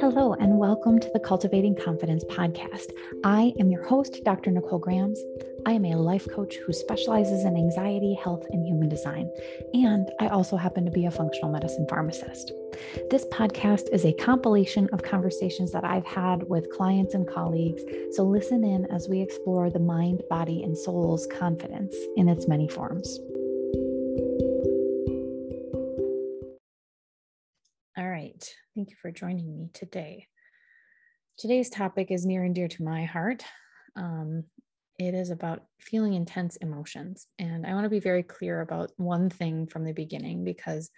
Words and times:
Hello, 0.00 0.36
and 0.38 0.58
welcome 0.58 1.00
to 1.00 1.10
the 1.14 1.20
Cultivating 1.20 1.74
Confidence 1.74 2.22
podcast. 2.24 2.90
I 3.24 3.54
am 3.58 3.70
your 3.70 3.82
host, 3.84 4.22
Dr. 4.22 4.50
Nicole 4.50 4.78
Grams. 4.78 5.18
I 5.64 5.72
am 5.72 5.86
a 5.86 5.94
life 5.94 6.28
coach 6.30 6.56
who 6.56 6.74
specializes 6.74 7.44
in 7.44 7.56
anxiety, 7.56 8.12
health, 8.12 8.44
and 8.50 8.66
human 8.66 8.90
design. 8.90 9.30
And 9.72 10.10
I 10.20 10.28
also 10.28 10.58
happen 10.58 10.84
to 10.84 10.90
be 10.90 11.06
a 11.06 11.10
functional 11.10 11.50
medicine 11.50 11.86
pharmacist. 11.88 12.52
This 13.10 13.24
podcast 13.26 13.88
is 13.90 14.04
a 14.04 14.12
compilation 14.12 14.90
of 14.92 15.02
conversations 15.02 15.72
that 15.72 15.84
I've 15.84 16.04
had 16.04 16.42
with 16.42 16.70
clients 16.70 17.14
and 17.14 17.26
colleagues. 17.26 17.82
So 18.10 18.24
listen 18.24 18.64
in 18.64 18.84
as 18.90 19.08
we 19.08 19.22
explore 19.22 19.70
the 19.70 19.78
mind, 19.78 20.22
body, 20.28 20.62
and 20.62 20.76
soul's 20.76 21.26
confidence 21.26 21.96
in 22.16 22.28
its 22.28 22.46
many 22.46 22.68
forms. 22.68 23.18
Thank 28.74 28.90
you 28.90 28.96
for 29.00 29.10
joining 29.10 29.56
me 29.56 29.70
today. 29.72 30.26
Today's 31.38 31.70
topic 31.70 32.10
is 32.10 32.26
near 32.26 32.44
and 32.44 32.54
dear 32.54 32.68
to 32.68 32.82
my 32.84 33.04
heart. 33.04 33.44
Um, 33.96 34.44
it 34.98 35.14
is 35.14 35.30
about 35.30 35.64
feeling 35.80 36.14
intense 36.14 36.56
emotions. 36.56 37.26
And 37.38 37.66
I 37.66 37.74
want 37.74 37.84
to 37.84 37.90
be 37.90 38.00
very 38.00 38.22
clear 38.22 38.60
about 38.60 38.92
one 38.96 39.30
thing 39.30 39.66
from 39.66 39.84
the 39.84 39.92
beginning 39.92 40.44
because 40.44 40.90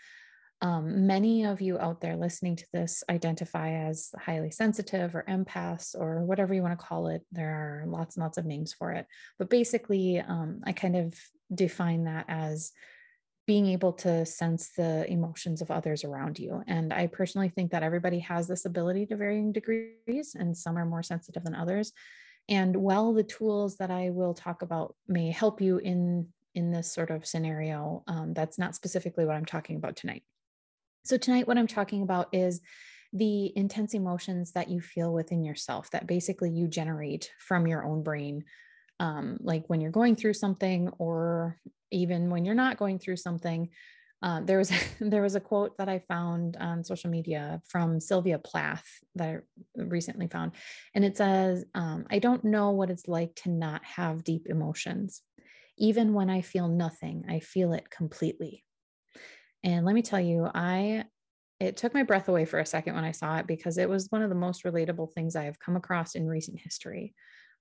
um, 0.60 1.06
many 1.06 1.44
of 1.44 1.60
you 1.60 1.78
out 1.78 2.00
there 2.00 2.16
listening 2.16 2.56
to 2.56 2.66
this 2.72 3.02
identify 3.10 3.86
as 3.86 4.10
highly 4.18 4.50
sensitive 4.50 5.14
or 5.14 5.24
empaths 5.28 5.94
or 5.94 6.24
whatever 6.24 6.54
you 6.54 6.62
want 6.62 6.78
to 6.78 6.84
call 6.84 7.08
it. 7.08 7.22
There 7.32 7.50
are 7.50 7.86
lots 7.86 8.16
and 8.16 8.22
lots 8.22 8.38
of 8.38 8.46
names 8.46 8.72
for 8.72 8.92
it. 8.92 9.06
But 9.38 9.50
basically, 9.50 10.20
um, 10.20 10.60
I 10.64 10.72
kind 10.72 10.96
of 10.96 11.14
define 11.54 12.04
that 12.04 12.26
as 12.28 12.72
being 13.46 13.66
able 13.66 13.92
to 13.92 14.24
sense 14.24 14.70
the 14.76 15.10
emotions 15.10 15.60
of 15.60 15.70
others 15.70 16.02
around 16.02 16.38
you. 16.38 16.62
And 16.66 16.92
I 16.92 17.08
personally 17.08 17.50
think 17.50 17.72
that 17.72 17.82
everybody 17.82 18.20
has 18.20 18.48
this 18.48 18.64
ability 18.64 19.06
to 19.06 19.16
varying 19.16 19.52
degrees, 19.52 20.34
and 20.34 20.56
some 20.56 20.78
are 20.78 20.86
more 20.86 21.02
sensitive 21.02 21.44
than 21.44 21.54
others. 21.54 21.92
And 22.48 22.76
while 22.76 23.12
the 23.12 23.22
tools 23.22 23.76
that 23.76 23.90
I 23.90 24.10
will 24.10 24.34
talk 24.34 24.62
about 24.62 24.94
may 25.08 25.30
help 25.30 25.60
you 25.60 25.78
in 25.78 26.28
in 26.54 26.70
this 26.70 26.92
sort 26.92 27.10
of 27.10 27.26
scenario, 27.26 28.04
um, 28.06 28.32
that's 28.32 28.58
not 28.58 28.76
specifically 28.76 29.24
what 29.24 29.34
I'm 29.34 29.44
talking 29.44 29.76
about 29.76 29.96
tonight. 29.96 30.22
So 31.04 31.16
tonight, 31.16 31.48
what 31.48 31.58
I'm 31.58 31.66
talking 31.66 32.02
about 32.02 32.28
is 32.32 32.60
the 33.12 33.52
intense 33.56 33.92
emotions 33.92 34.52
that 34.52 34.70
you 34.70 34.80
feel 34.80 35.12
within 35.12 35.44
yourself 35.44 35.90
that 35.90 36.06
basically 36.06 36.50
you 36.50 36.68
generate 36.68 37.30
from 37.38 37.66
your 37.66 37.84
own 37.84 38.02
brain 38.02 38.44
um, 39.04 39.36
like 39.42 39.64
when 39.66 39.82
you're 39.82 39.90
going 39.90 40.16
through 40.16 40.32
something 40.32 40.88
or 40.98 41.58
even 41.90 42.30
when 42.30 42.44
you're 42.44 42.54
not 42.54 42.78
going 42.78 42.98
through 42.98 43.16
something. 43.16 43.68
Uh, 44.22 44.40
there 44.40 44.56
was 44.56 44.72
there 45.00 45.20
was 45.20 45.34
a 45.34 45.40
quote 45.40 45.76
that 45.76 45.88
I 45.88 45.98
found 45.98 46.56
on 46.56 46.82
social 46.82 47.10
media 47.10 47.60
from 47.68 48.00
Sylvia 48.00 48.38
Plath 48.38 48.86
that 49.16 49.28
I 49.28 49.36
recently 49.76 50.28
found, 50.28 50.52
and 50.94 51.04
it 51.04 51.16
says, 51.18 51.64
um, 51.74 52.06
"I 52.10 52.18
don't 52.18 52.44
know 52.44 52.70
what 52.70 52.90
it's 52.90 53.06
like 53.06 53.34
to 53.42 53.50
not 53.50 53.84
have 53.84 54.24
deep 54.24 54.46
emotions. 54.46 55.20
Even 55.76 56.14
when 56.14 56.30
I 56.30 56.40
feel 56.40 56.68
nothing, 56.68 57.24
I 57.28 57.40
feel 57.40 57.74
it 57.74 57.90
completely." 57.90 58.64
And 59.62 59.84
let 59.84 59.94
me 59.94 60.02
tell 60.02 60.20
you, 60.20 60.48
I 60.54 61.04
it 61.60 61.76
took 61.76 61.92
my 61.92 62.02
breath 62.02 62.28
away 62.28 62.46
for 62.46 62.58
a 62.58 62.66
second 62.66 62.94
when 62.94 63.04
I 63.04 63.12
saw 63.12 63.36
it 63.36 63.46
because 63.46 63.76
it 63.76 63.88
was 63.88 64.10
one 64.10 64.22
of 64.22 64.30
the 64.30 64.34
most 64.46 64.64
relatable 64.64 65.12
things 65.12 65.36
I 65.36 65.44
have 65.44 65.60
come 65.60 65.76
across 65.76 66.14
in 66.14 66.26
recent 66.26 66.58
history. 66.60 67.14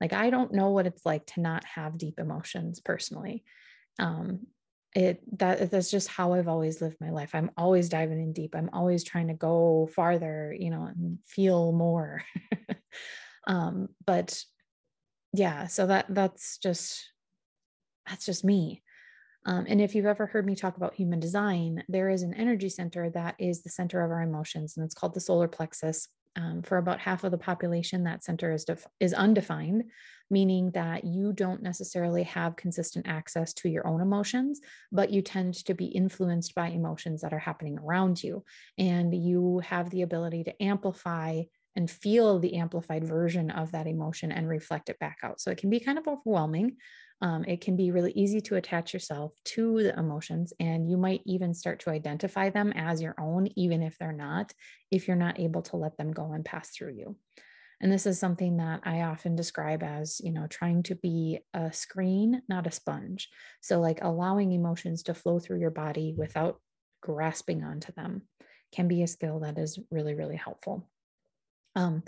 Like 0.04 0.14
I 0.14 0.30
don't 0.30 0.54
know 0.54 0.70
what 0.70 0.86
it's 0.86 1.06
like 1.06 1.26
to 1.28 1.42
not 1.42 1.66
have 1.66 1.98
deep 1.98 2.20
emotions 2.20 2.80
personally 2.80 3.44
um, 4.00 4.48
it 4.96 5.22
that 5.40 5.72
that's 5.72 5.90
just 5.90 6.08
how 6.08 6.34
I've 6.34 6.48
always 6.48 6.82
lived 6.82 6.98
my 7.02 7.10
life. 7.10 7.32
I'm 7.34 7.52
always 7.58 7.90
diving 7.90 8.20
in 8.20 8.32
deep. 8.32 8.56
I'm 8.56 8.70
always 8.74 9.04
trying 9.04 9.28
to 9.30 9.34
go 9.34 9.90
farther, 9.96 10.56
you 10.58 10.70
know, 10.70 10.84
and 10.84 11.18
feel 11.26 11.72
more. 11.72 12.24
um, 13.48 13.90
but 14.06 14.44
yeah, 15.34 15.66
so 15.68 15.88
that 15.88 16.06
that's 16.10 16.60
just 16.60 17.10
that's 18.08 18.26
just 18.26 18.44
me. 18.44 18.84
Um, 19.46 19.66
and 19.68 19.82
if 19.82 19.94
you've 19.96 20.06
ever 20.06 20.28
heard 20.28 20.46
me 20.46 20.56
talk 20.56 20.78
about 20.78 20.94
human 20.94 21.20
design, 21.20 21.84
there 21.90 22.10
is 22.10 22.22
an 22.22 22.34
energy 22.34 22.70
center 22.70 23.10
that 23.10 23.36
is 23.40 23.64
the 23.64 23.70
center 23.70 24.04
of 24.04 24.12
our 24.12 24.22
emotions, 24.22 24.78
and 24.78 24.86
it's 24.86 24.96
called 24.96 25.16
the 25.16 25.20
solar 25.20 25.48
plexus. 25.48 26.08
Um, 26.36 26.64
for 26.64 26.78
about 26.78 27.00
half 27.00 27.24
of 27.24 27.32
the 27.32 27.38
population, 27.38 28.06
that 28.06 28.24
center 28.24 28.52
is 28.52 28.66
def- 28.66 28.88
is 29.00 29.14
undefined, 29.14 29.84
meaning 30.32 30.72
that 30.72 31.04
you 31.04 31.32
don't 31.32 31.62
necessarily 31.62 32.24
have 32.24 32.56
consistent 32.56 33.08
access 33.08 33.54
to 33.56 33.70
your 33.70 33.86
own 33.86 34.02
emotions, 34.02 34.60
but 34.92 35.12
you 35.12 35.22
tend 35.22 35.54
to 35.66 35.76
be 35.76 35.86
influenced 35.86 36.56
by 36.56 36.70
emotions 36.70 37.22
that 37.22 37.34
are 37.34 37.40
happening 37.40 37.78
around 37.78 38.24
you. 38.24 38.44
And 38.80 39.14
you 39.14 39.60
have 39.60 39.92
the 39.92 40.02
ability 40.02 40.46
to 40.46 40.64
amplify 40.64 41.44
and 41.76 41.90
feel 41.90 42.40
the 42.40 42.56
amplified 42.56 43.04
version 43.04 43.52
of 43.52 43.72
that 43.72 43.88
emotion 43.88 44.32
and 44.32 44.48
reflect 44.48 44.90
it 44.90 45.00
back 45.00 45.18
out. 45.24 45.40
So 45.40 45.52
it 45.52 45.58
can 45.58 45.70
be 45.70 45.80
kind 45.80 45.98
of 45.98 46.08
overwhelming. 46.08 46.78
Um, 47.24 47.46
it 47.46 47.62
can 47.62 47.78
be 47.78 47.92
really 47.92 48.12
easy 48.12 48.42
to 48.42 48.58
attach 48.58 48.94
yourself 48.94 49.32
to 49.46 49.82
the 49.82 49.98
emotions, 49.98 50.52
and 50.60 50.90
you 50.90 50.98
might 50.98 51.22
even 51.26 51.54
start 51.54 51.80
to 51.80 51.90
identify 51.90 52.50
them 52.50 52.74
as 52.76 53.02
your 53.02 53.16
own, 53.18 53.48
even 53.56 53.82
if 53.82 53.98
they're 53.98 54.12
not, 54.12 54.54
if 54.92 55.08
you're 55.08 55.16
not 55.16 55.40
able 55.40 55.62
to 55.64 55.78
let 55.78 55.98
them 55.98 56.12
go 56.12 56.34
and 56.34 56.44
pass 56.44 56.72
through 56.72 56.92
you. 56.92 57.16
And 57.80 57.90
this 57.90 58.06
is 58.06 58.20
something 58.20 58.58
that 58.58 58.82
I 58.84 59.04
often 59.04 59.38
describe 59.38 59.84
as, 59.84 60.20
you 60.22 60.32
know, 60.32 60.48
trying 60.48 60.84
to 60.84 60.96
be 60.96 61.40
a 61.54 61.72
screen, 61.72 62.42
not 62.50 62.68
a 62.68 62.72
sponge. 62.72 63.30
So, 63.62 63.80
like 63.80 64.00
allowing 64.02 64.52
emotions 64.52 65.04
to 65.04 65.14
flow 65.14 65.40
through 65.40 65.60
your 65.60 65.72
body 65.72 66.14
without 66.18 66.60
grasping 67.02 67.64
onto 67.64 67.94
them 67.94 68.24
can 68.74 68.90
be 68.90 69.02
a 69.02 69.08
skill 69.08 69.40
that 69.40 69.58
is 69.58 69.80
really, 69.92 70.14
really 70.14 70.36
helpful. 70.36 70.90
Um, 71.76 72.04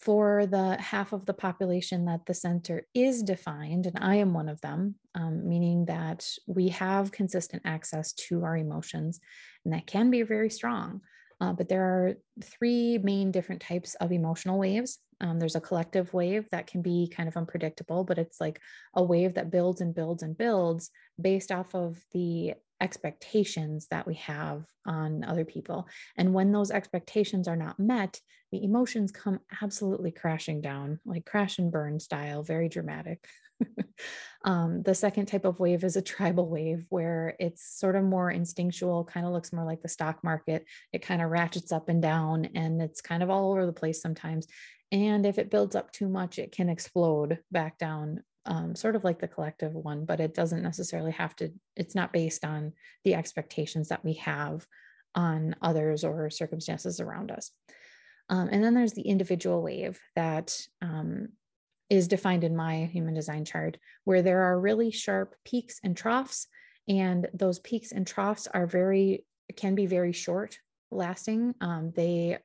for 0.00 0.46
the 0.46 0.76
half 0.80 1.12
of 1.12 1.26
the 1.26 1.34
population 1.34 2.06
that 2.06 2.24
the 2.26 2.34
center 2.34 2.86
is 2.94 3.22
defined, 3.22 3.86
and 3.86 3.98
I 4.00 4.16
am 4.16 4.32
one 4.32 4.48
of 4.48 4.60
them, 4.62 4.94
um, 5.14 5.46
meaning 5.46 5.84
that 5.86 6.26
we 6.46 6.68
have 6.68 7.12
consistent 7.12 7.62
access 7.66 8.12
to 8.28 8.44
our 8.44 8.56
emotions, 8.56 9.20
and 9.64 9.74
that 9.74 9.86
can 9.86 10.10
be 10.10 10.22
very 10.22 10.48
strong. 10.50 11.02
Uh, 11.40 11.52
but 11.52 11.68
there 11.68 11.84
are 11.84 12.14
three 12.42 12.98
main 12.98 13.30
different 13.30 13.62
types 13.62 13.94
of 13.96 14.12
emotional 14.12 14.58
waves. 14.58 14.98
Um, 15.20 15.38
there's 15.38 15.56
a 15.56 15.60
collective 15.60 16.12
wave 16.12 16.48
that 16.50 16.66
can 16.66 16.82
be 16.82 17.12
kind 17.14 17.28
of 17.28 17.36
unpredictable, 17.36 18.04
but 18.04 18.18
it's 18.18 18.40
like 18.40 18.60
a 18.94 19.02
wave 19.02 19.34
that 19.34 19.50
builds 19.50 19.80
and 19.80 19.94
builds 19.94 20.22
and 20.22 20.36
builds 20.36 20.90
based 21.20 21.52
off 21.52 21.74
of 21.74 21.98
the 22.12 22.54
expectations 22.80 23.86
that 23.90 24.06
we 24.06 24.14
have 24.14 24.64
on 24.86 25.24
other 25.24 25.44
people. 25.44 25.86
And 26.16 26.32
when 26.32 26.52
those 26.52 26.70
expectations 26.70 27.48
are 27.48 27.56
not 27.56 27.78
met, 27.78 28.20
the 28.52 28.64
emotions 28.64 29.12
come 29.12 29.40
absolutely 29.62 30.10
crashing 30.10 30.60
down, 30.60 31.00
like 31.04 31.24
crash 31.24 31.58
and 31.58 31.70
burn 31.70 32.00
style, 32.00 32.42
very 32.42 32.68
dramatic. 32.68 33.24
um, 34.44 34.82
the 34.82 34.94
second 34.94 35.26
type 35.26 35.44
of 35.44 35.60
wave 35.60 35.84
is 35.84 35.96
a 35.96 36.02
tribal 36.02 36.48
wave 36.48 36.86
where 36.90 37.36
it's 37.38 37.78
sort 37.78 37.96
of 37.96 38.04
more 38.04 38.30
instinctual, 38.30 39.04
kind 39.04 39.26
of 39.26 39.32
looks 39.32 39.52
more 39.52 39.64
like 39.64 39.82
the 39.82 39.88
stock 39.88 40.24
market. 40.24 40.64
It 40.92 41.02
kind 41.02 41.22
of 41.22 41.30
ratchets 41.30 41.72
up 41.72 41.88
and 41.88 42.02
down 42.02 42.46
and 42.54 42.80
it's 42.82 43.00
kind 43.00 43.22
of 43.22 43.30
all 43.30 43.52
over 43.52 43.66
the 43.66 43.72
place 43.72 44.02
sometimes. 44.02 44.46
And 44.92 45.24
if 45.24 45.38
it 45.38 45.50
builds 45.50 45.76
up 45.76 45.92
too 45.92 46.08
much, 46.08 46.38
it 46.38 46.52
can 46.52 46.68
explode 46.68 47.38
back 47.52 47.78
down, 47.78 48.24
um, 48.46 48.74
sort 48.74 48.96
of 48.96 49.04
like 49.04 49.20
the 49.20 49.28
collective 49.28 49.74
one, 49.74 50.04
but 50.04 50.20
it 50.20 50.34
doesn't 50.34 50.62
necessarily 50.62 51.12
have 51.12 51.36
to, 51.36 51.52
it's 51.76 51.94
not 51.94 52.12
based 52.12 52.44
on 52.44 52.72
the 53.04 53.14
expectations 53.14 53.88
that 53.88 54.04
we 54.04 54.14
have 54.14 54.66
on 55.14 55.54
others 55.60 56.04
or 56.04 56.30
circumstances 56.30 57.00
around 57.00 57.30
us. 57.30 57.50
Um, 58.28 58.48
and 58.50 58.62
then 58.62 58.74
there's 58.74 58.92
the 58.92 59.02
individual 59.02 59.62
wave 59.62 60.00
that 60.14 60.56
um, 60.80 61.30
is 61.90 62.08
defined 62.08 62.44
in 62.44 62.56
my 62.56 62.84
human 62.84 63.14
design 63.14 63.44
chart, 63.44 63.76
where 64.04 64.22
there 64.22 64.42
are 64.42 64.60
really 64.60 64.90
sharp 64.90 65.34
peaks 65.44 65.80
and 65.82 65.96
troughs. 65.96 66.46
And 66.88 67.28
those 67.34 67.58
peaks 67.58 67.92
and 67.92 68.06
troughs 68.06 68.46
are 68.46 68.66
very, 68.66 69.24
can 69.56 69.74
be 69.74 69.86
very 69.86 70.12
short 70.12 70.58
lasting. 70.90 71.54
Um, 71.60 71.92
they 71.94 72.38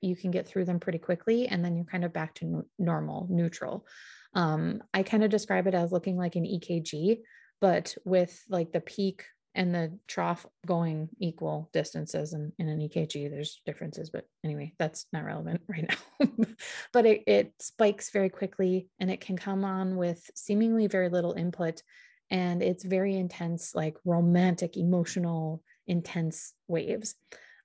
you 0.00 0.16
can 0.16 0.30
get 0.30 0.46
through 0.46 0.64
them 0.64 0.80
pretty 0.80 0.98
quickly 0.98 1.48
and 1.48 1.64
then 1.64 1.76
you're 1.76 1.84
kind 1.84 2.04
of 2.04 2.12
back 2.12 2.34
to 2.34 2.44
n- 2.44 2.64
normal 2.78 3.26
neutral. 3.30 3.86
Um, 4.32 4.82
i 4.94 5.02
kind 5.02 5.24
of 5.24 5.30
describe 5.30 5.66
it 5.66 5.74
as 5.74 5.90
looking 5.90 6.16
like 6.16 6.36
an 6.36 6.44
ekg 6.44 7.18
but 7.60 7.96
with 8.04 8.40
like 8.48 8.72
the 8.72 8.80
peak 8.80 9.24
and 9.56 9.74
the 9.74 9.98
trough 10.06 10.46
going 10.64 11.08
equal 11.18 11.68
distances 11.72 12.32
and 12.32 12.52
in 12.58 12.68
an 12.68 12.78
ekg 12.78 13.28
there's 13.30 13.60
differences 13.66 14.10
but 14.10 14.24
anyway 14.44 14.72
that's 14.78 15.06
not 15.12 15.24
relevant 15.24 15.60
right 15.68 15.88
now. 15.88 16.28
But 16.92 17.06
it, 17.06 17.22
it 17.26 17.52
spikes 17.58 18.10
very 18.10 18.28
quickly 18.28 18.88
and 18.98 19.10
it 19.10 19.20
can 19.20 19.36
come 19.36 19.64
on 19.64 19.96
with 19.96 20.30
seemingly 20.34 20.86
very 20.86 21.08
little 21.08 21.32
input 21.32 21.82
and 22.30 22.62
it's 22.62 22.84
very 22.84 23.16
intense 23.16 23.74
like 23.74 23.96
romantic 24.04 24.76
emotional 24.76 25.62
intense 25.86 26.52
waves 26.68 27.14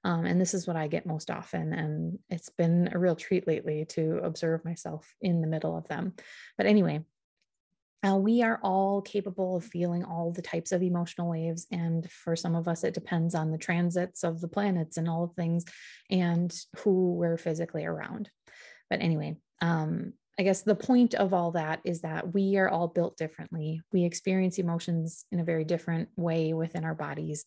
um, 0.06 0.26
and 0.26 0.40
this 0.40 0.54
is 0.54 0.68
what 0.68 0.76
I 0.76 0.88
get 0.88 1.08
most 1.08 1.32
often. 1.32 1.74
And 1.74 2.20
it's 2.30 2.50
been 2.50 2.90
a 2.94 3.00
real 3.00 3.16
treat 3.16 3.48
lately 3.48 3.86
to 3.90 4.20
observe 4.24 4.64
myself 4.64 5.12
in 5.20 5.42
the 5.42 5.48
middle 5.48 5.76
of 5.76 5.88
them. 5.88 6.14
But 6.58 6.68
anyway, 6.68 7.04
uh, 8.06 8.16
we 8.16 8.44
are 8.44 8.60
all 8.62 9.02
capable 9.02 9.56
of 9.56 9.66
feeling 9.66 10.04
all 10.04 10.32
the 10.32 10.44
types 10.44 10.72
of 10.72 10.84
emotional 10.84 11.28
waves. 11.28 11.66
And 11.72 12.10
for 12.12 12.36
some 12.36 12.54
of 12.54 12.68
us, 12.68 12.84
it 12.84 12.94
depends 12.94 13.34
on 13.34 13.52
the 13.52 13.58
transits 13.58 14.24
of 14.24 14.42
the 14.42 14.48
planets 14.48 14.98
and 14.98 15.10
all 15.10 15.34
things 15.36 15.66
and 16.12 16.56
who 16.78 17.16
we're 17.16 17.38
physically 17.38 17.84
around. 17.84 18.30
But 18.92 19.02
anyway, 19.02 19.38
um, 19.60 20.14
I 20.38 20.44
guess 20.44 20.62
the 20.62 20.76
point 20.76 21.16
of 21.16 21.34
all 21.34 21.52
that 21.54 21.80
is 21.84 22.02
that 22.02 22.32
we 22.32 22.58
are 22.58 22.70
all 22.70 22.90
built 22.90 23.18
differently. 23.18 23.82
We 23.92 24.04
experience 24.04 24.60
emotions 24.60 25.26
in 25.32 25.40
a 25.40 25.46
very 25.46 25.64
different 25.64 26.10
way 26.16 26.54
within 26.54 26.86
our 26.86 26.94
bodies. 26.94 27.46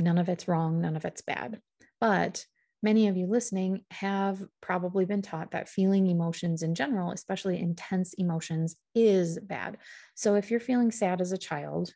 None 0.00 0.18
of 0.18 0.28
it's 0.28 0.48
wrong, 0.48 0.80
none 0.80 0.96
of 0.96 1.04
it's 1.04 1.22
bad. 1.22 1.60
But 2.00 2.44
many 2.82 3.08
of 3.08 3.16
you 3.16 3.26
listening 3.26 3.84
have 3.90 4.42
probably 4.60 5.04
been 5.04 5.22
taught 5.22 5.52
that 5.52 5.68
feeling 5.68 6.06
emotions 6.06 6.62
in 6.62 6.74
general, 6.74 7.12
especially 7.12 7.58
intense 7.58 8.14
emotions, 8.14 8.76
is 8.94 9.38
bad. 9.40 9.78
So 10.14 10.34
if 10.34 10.50
you're 10.50 10.60
feeling 10.60 10.90
sad 10.90 11.20
as 11.20 11.32
a 11.32 11.38
child, 11.38 11.92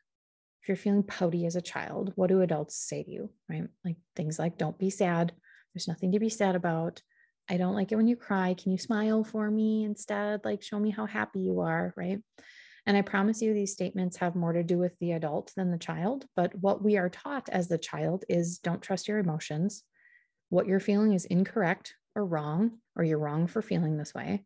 if 0.63 0.69
you're 0.69 0.77
feeling 0.77 1.03
pouty 1.03 1.47
as 1.47 1.57
a 1.57 1.63
child, 1.63 2.13
what 2.17 2.29
do 2.29 2.43
adults 2.43 2.77
say 2.77 3.03
to 3.03 3.11
you, 3.11 3.31
right? 3.49 3.69
Like 3.85 3.97
things 4.17 4.39
like, 4.39 4.59
don't 4.59 4.79
be 4.79 4.91
sad. 4.91 5.33
There's 5.75 5.89
nothing 5.89 6.13
to 6.13 6.19
be 6.19 6.29
sad 6.29 6.57
about. 6.57 7.01
I 7.49 7.57
don't 7.57 7.75
like 7.75 7.93
it 7.93 7.97
when 7.97 8.09
you 8.09 8.17
cry. 8.17 8.55
Can 8.55 8.73
you 8.73 8.79
smile 8.79 9.25
for 9.25 9.51
me 9.51 9.85
instead? 9.85 10.45
Like, 10.45 10.63
show 10.63 10.79
me 10.79 10.91
how 10.91 11.07
happy 11.07 11.41
you 11.41 11.61
are, 11.61 11.95
right? 11.97 12.19
And 12.87 12.97
I 12.97 13.03
promise 13.03 13.43
you, 13.43 13.55
these 13.55 13.73
statements 13.73 14.17
have 14.19 14.35
more 14.35 14.53
to 14.53 14.63
do 14.63 14.79
with 14.79 14.99
the 14.99 15.13
adult 15.13 15.53
than 15.57 15.71
the 15.71 15.79
child. 15.79 16.27
But 16.37 16.55
what 16.55 16.83
we 16.83 16.97
are 16.97 17.09
taught 17.09 17.49
as 17.51 17.69
the 17.69 17.79
child 17.79 18.25
is 18.29 18.59
don't 18.59 18.83
trust 18.83 19.09
your 19.09 19.19
emotions 19.19 19.85
what 20.51 20.67
you're 20.67 20.81
feeling 20.81 21.15
is 21.15 21.25
incorrect 21.25 21.95
or 22.15 22.25
wrong, 22.27 22.73
or 22.97 23.05
you're 23.05 23.19
wrong 23.19 23.47
for 23.47 23.63
feeling 23.63 23.97
this 23.97 24.13
way. 24.13 24.45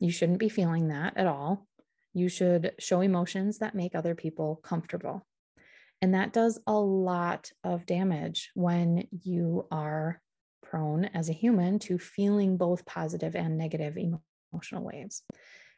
You 0.00 0.10
shouldn't 0.10 0.38
be 0.38 0.48
feeling 0.48 0.88
that 0.88 1.16
at 1.16 1.26
all. 1.26 1.66
You 2.14 2.28
should 2.28 2.72
show 2.78 3.02
emotions 3.02 3.58
that 3.58 3.74
make 3.74 3.94
other 3.94 4.14
people 4.14 4.60
comfortable. 4.64 5.26
And 6.02 6.14
that 6.14 6.32
does 6.32 6.58
a 6.66 6.72
lot 6.72 7.52
of 7.62 7.86
damage 7.86 8.50
when 8.54 9.06
you 9.10 9.66
are 9.70 10.20
prone 10.62 11.04
as 11.06 11.28
a 11.28 11.34
human 11.34 11.78
to 11.80 11.98
feeling 11.98 12.56
both 12.56 12.86
positive 12.86 13.36
and 13.36 13.56
negative 13.56 13.96
emotional 13.96 14.84
waves. 14.84 15.22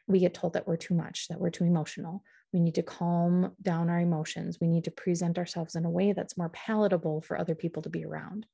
We 0.07 0.19
get 0.19 0.33
told 0.33 0.53
that 0.53 0.67
we're 0.67 0.77
too 0.77 0.95
much, 0.95 1.27
that 1.27 1.39
we're 1.39 1.51
too 1.51 1.65
emotional. 1.65 2.23
We 2.51 2.59
need 2.59 2.75
to 2.75 2.83
calm 2.83 3.51
down 3.61 3.89
our 3.89 3.99
emotions. 3.99 4.57
We 4.59 4.67
need 4.67 4.85
to 4.85 4.91
present 4.91 5.37
ourselves 5.37 5.75
in 5.75 5.85
a 5.85 5.89
way 5.89 6.13
that's 6.13 6.37
more 6.37 6.49
palatable 6.49 7.21
for 7.21 7.37
other 7.37 7.55
people 7.55 7.83
to 7.83 7.89
be 7.89 8.05
around 8.05 8.45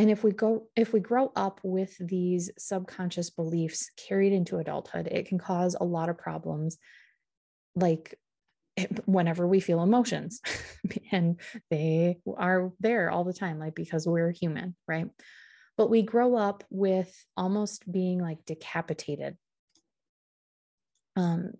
and 0.00 0.10
if 0.10 0.24
we 0.24 0.32
go 0.32 0.66
if 0.74 0.92
we 0.92 1.00
grow 1.00 1.30
up 1.36 1.60
with 1.62 1.94
these 1.98 2.50
subconscious 2.58 3.30
beliefs 3.30 3.90
carried 4.08 4.32
into 4.32 4.56
adulthood 4.56 5.06
it 5.06 5.26
can 5.26 5.38
cause 5.38 5.76
a 5.78 5.84
lot 5.84 6.08
of 6.08 6.16
problems 6.16 6.78
like 7.76 8.18
whenever 9.04 9.46
we 9.46 9.60
feel 9.60 9.82
emotions. 9.82 10.40
And 11.12 11.40
they 11.70 12.18
are 12.36 12.72
there 12.80 13.10
all 13.10 13.24
the 13.24 13.32
time 13.32 13.58
like 13.58 13.74
because 13.74 14.06
we're 14.06 14.30
human 14.30 14.76
right? 14.88 15.08
But 15.76 15.90
we 15.90 16.02
grow 16.02 16.36
up 16.36 16.64
with 16.70 17.12
almost 17.36 17.90
being 17.90 18.20
like 18.20 18.44
decapitated. 18.46 19.36
Um 21.16 21.52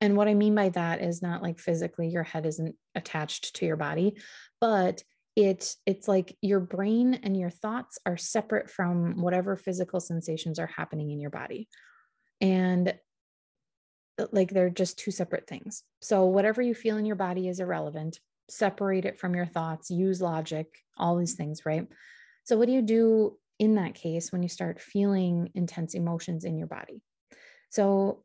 and 0.00 0.16
what 0.16 0.28
i 0.28 0.34
mean 0.34 0.54
by 0.54 0.68
that 0.70 1.00
is 1.00 1.22
not 1.22 1.42
like 1.42 1.58
physically 1.58 2.08
your 2.08 2.22
head 2.22 2.44
isn't 2.44 2.74
attached 2.94 3.56
to 3.56 3.64
your 3.64 3.76
body 3.76 4.14
but 4.60 5.02
it 5.36 5.76
it's 5.84 6.08
like 6.08 6.34
your 6.40 6.60
brain 6.60 7.20
and 7.22 7.36
your 7.36 7.50
thoughts 7.50 7.98
are 8.06 8.16
separate 8.16 8.70
from 8.70 9.20
whatever 9.20 9.54
physical 9.54 10.00
sensations 10.00 10.58
are 10.58 10.66
happening 10.66 11.10
in 11.10 11.20
your 11.20 11.30
body. 11.30 11.68
And 12.40 12.94
uh, 14.18 14.26
like 14.32 14.50
they're 14.50 14.70
just 14.70 14.98
two 14.98 15.10
separate 15.10 15.46
things. 15.46 15.82
So 16.00 16.24
whatever 16.24 16.62
you 16.62 16.74
feel 16.74 16.96
in 16.96 17.04
your 17.04 17.16
body 17.16 17.48
is 17.48 17.60
irrelevant. 17.60 18.18
Separate 18.48 19.04
it 19.04 19.18
from 19.18 19.34
your 19.34 19.46
thoughts. 19.46 19.90
Use 19.90 20.22
logic. 20.22 20.68
All 20.96 21.16
these 21.16 21.34
things 21.34 21.66
right? 21.66 21.86
So 22.44 22.56
what 22.56 22.66
do 22.66 22.72
you 22.72 22.82
do 22.82 23.36
in 23.58 23.74
that 23.74 23.94
case 23.94 24.32
when 24.32 24.42
you 24.42 24.48
start 24.48 24.80
feeling 24.80 25.50
intense 25.54 25.94
emotions 25.94 26.44
in 26.44 26.56
your 26.56 26.66
body? 26.66 27.02
So 27.68 28.24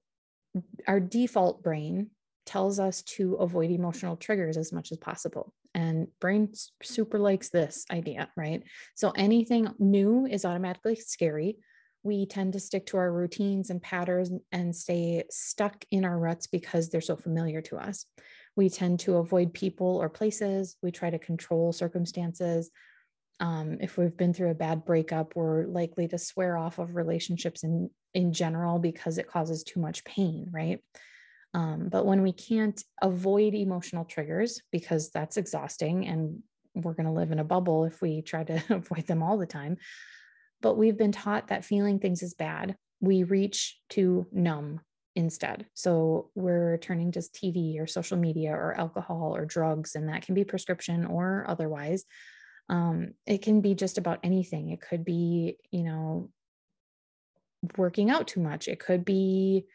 our 0.87 1.01
default 1.01 1.61
brain 1.61 2.11
tells 2.45 2.79
us 2.79 3.01
to 3.01 3.35
avoid 3.35 3.69
emotional 3.69 4.15
triggers 4.15 4.55
as 4.55 4.71
much 4.71 4.91
as 4.91 4.97
possible 4.97 5.53
and 5.73 6.07
brain 6.19 6.51
super 6.83 7.19
likes 7.19 7.49
this 7.49 7.85
idea 7.91 8.29
right? 8.35 8.63
So 8.95 9.11
anything 9.11 9.69
new 9.79 10.25
is 10.25 10.45
automatically 10.45 10.95
scary. 10.95 11.57
We 12.03 12.25
tend 12.25 12.53
to 12.53 12.59
stick 12.59 12.87
to 12.87 12.97
our 12.97 13.11
routines 13.11 13.69
and 13.69 13.81
patterns 13.81 14.31
and 14.51 14.75
stay 14.75 15.23
stuck 15.29 15.85
in 15.91 16.03
our 16.03 16.17
ruts 16.17 16.47
because 16.47 16.89
they're 16.89 17.01
so 17.01 17.15
familiar 17.15 17.61
to 17.63 17.77
us. 17.77 18.05
We 18.55 18.69
tend 18.69 19.01
to 19.01 19.17
avoid 19.17 19.53
people 19.53 19.97
or 19.97 20.09
places. 20.09 20.77
We 20.81 20.91
try 20.91 21.09
to 21.09 21.19
control 21.19 21.71
circumstances. 21.71 22.71
Um, 23.39 23.77
if 23.81 23.97
we've 23.97 24.15
been 24.15 24.33
through 24.33 24.51
a 24.51 24.55
bad 24.55 24.85
breakup 24.85 25.35
we're 25.35 25.65
likely 25.65 26.07
to 26.09 26.19
swear 26.19 26.57
off 26.57 26.77
of 26.77 26.95
relationships 26.95 27.63
in 27.63 27.89
in 28.13 28.33
general 28.33 28.77
because 28.77 29.17
it 29.17 29.27
causes 29.27 29.63
too 29.63 29.79
much 29.79 30.03
pain 30.03 30.47
right 30.51 30.79
um, 31.53 31.89
but 31.89 32.05
when 32.05 32.21
we 32.21 32.31
can't 32.31 32.81
avoid 33.01 33.53
emotional 33.53 34.05
triggers, 34.05 34.61
because 34.71 35.11
that's 35.11 35.37
exhausting 35.37 36.07
and 36.07 36.41
we're 36.73 36.93
going 36.93 37.05
to 37.05 37.11
live 37.11 37.31
in 37.31 37.39
a 37.39 37.43
bubble 37.43 37.83
if 37.85 38.01
we 38.01 38.21
try 38.21 38.43
to 38.43 38.63
avoid 38.69 39.07
them 39.07 39.21
all 39.21 39.37
the 39.37 39.45
time. 39.45 39.77
But 40.61 40.77
we've 40.77 40.97
been 40.97 41.11
taught 41.11 41.47
that 41.47 41.65
feeling 41.65 41.99
things 41.99 42.23
is 42.23 42.33
bad. 42.33 42.75
We 43.01 43.23
reach 43.23 43.79
to 43.89 44.27
numb 44.31 44.79
instead. 45.15 45.65
So 45.73 46.29
we're 46.35 46.77
turning 46.77 47.11
to 47.13 47.19
TV 47.19 47.79
or 47.81 47.87
social 47.87 48.17
media 48.17 48.51
or 48.51 48.79
alcohol 48.79 49.35
or 49.35 49.45
drugs, 49.45 49.95
and 49.95 50.07
that 50.07 50.21
can 50.21 50.35
be 50.35 50.43
prescription 50.43 51.05
or 51.05 51.43
otherwise. 51.47 52.05
Um, 52.69 53.15
it 53.25 53.41
can 53.41 53.59
be 53.59 53.75
just 53.75 53.97
about 53.97 54.19
anything. 54.23 54.69
It 54.69 54.79
could 54.79 55.03
be, 55.03 55.57
you 55.71 55.83
know, 55.83 56.29
working 57.75 58.09
out 58.09 58.27
too 58.27 58.39
much. 58.39 58.67
It 58.67 58.79
could 58.79 59.03
be 59.03 59.65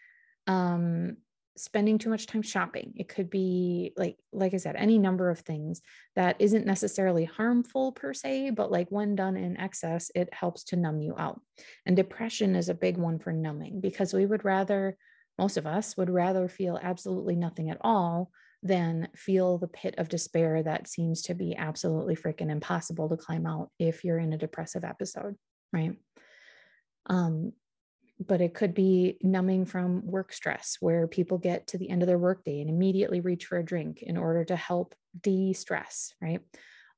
um, 0.47 1.17
spending 1.57 1.99
too 1.99 2.11
much 2.11 2.27
time 2.27 2.43
shopping. 2.43 2.93
It 2.97 3.09
could 3.09 3.31
be 3.31 3.93
like 3.97 4.17
like 4.33 4.55
i 4.55 4.57
said 4.57 4.77
any 4.77 4.99
number 4.99 5.31
of 5.31 5.41
things 5.41 5.81
that 6.15 6.37
isn't 6.39 6.67
necessarily 6.67 7.25
harmful 7.25 7.93
per 7.93 8.13
se 8.13 8.51
but 8.51 8.71
like 8.71 8.89
when 8.91 9.15
done 9.15 9.37
in 9.37 9.57
excess 9.57 10.11
it 10.15 10.33
helps 10.33 10.65
to 10.65 10.77
numb 10.77 11.01
you 11.01 11.15
out. 11.19 11.41
And 11.85 11.97
depression 11.97 12.57
is 12.57 12.69
a 12.69 12.75
big 12.75 12.97
one 12.97 13.19
for 13.19 13.33
numbing 13.33 13.81
because 13.81 14.13
we 14.13 14.27
would 14.27 14.45
rather 14.45 14.97
most 15.39 15.57
of 15.57 15.67
us 15.67 15.97
would 15.97 16.11
rather 16.11 16.49
feel 16.49 16.79
absolutely 16.83 17.37
nothing 17.37 17.71
at 17.71 17.79
all 17.83 18.31
than 18.63 19.09
feel 19.15 19.59
the 19.59 19.69
pit 19.69 19.95
of 19.99 20.09
despair 20.09 20.63
that 20.63 20.89
seems 20.89 21.23
to 21.23 21.35
be 21.35 21.55
absolutely 21.57 22.17
freaking 22.17 22.51
impossible 22.51 23.09
to 23.09 23.17
climb 23.17 23.47
out 23.47 23.71
if 23.79 24.03
you're 24.03 24.19
in 24.19 24.33
a 24.33 24.39
depressive 24.39 24.83
episode 24.83 25.37
right? 25.73 25.97
Um, 27.07 27.53
but 28.25 28.41
it 28.41 28.55
could 28.55 28.75
be 28.75 29.19
numbing 29.23 29.67
from 29.67 30.07
work 30.07 30.33
stress 30.33 30.77
where 30.81 31.07
people 31.07 31.39
get 31.39 31.67
to 31.67 31.79
the 31.79 31.91
end 31.91 32.03
of 32.03 32.07
their 32.07 32.19
workday 32.19 32.61
and 32.61 32.71
immediately 32.71 33.21
reach 33.21 33.47
for 33.47 33.59
a 33.59 33.65
drink 33.65 34.03
in 34.03 34.17
order 34.17 34.45
to 34.45 34.57
help 34.57 34.95
de-stress 35.21 36.15
right? 36.21 36.41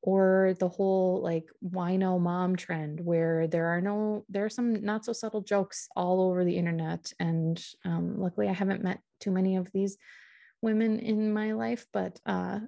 Or 0.01 0.55
the 0.61 0.69
whole 0.69 1.21
like 1.23 1.47
wino 1.65 2.21
mom 2.21 2.55
trend 2.55 3.01
where 3.01 3.49
there 3.49 3.67
are 3.67 3.81
no 3.81 4.25
there 4.29 4.45
are 4.45 4.51
some 4.51 4.85
not 4.85 5.05
so 5.05 5.13
subtle 5.13 5.41
jokes 5.41 5.89
all 5.97 6.23
over 6.23 6.45
the 6.45 6.57
internet 6.57 7.13
and 7.19 7.61
um, 7.85 8.21
luckily 8.21 8.49
i 8.49 8.53
haven't 8.53 8.85
met 8.85 9.01
too 9.19 9.33
many 9.33 9.57
of 9.57 9.73
these 9.73 9.99
women 10.63 11.01
in 11.01 11.33
my 11.33 11.53
life 11.53 11.85
but 11.93 12.21
uh, 12.27 12.61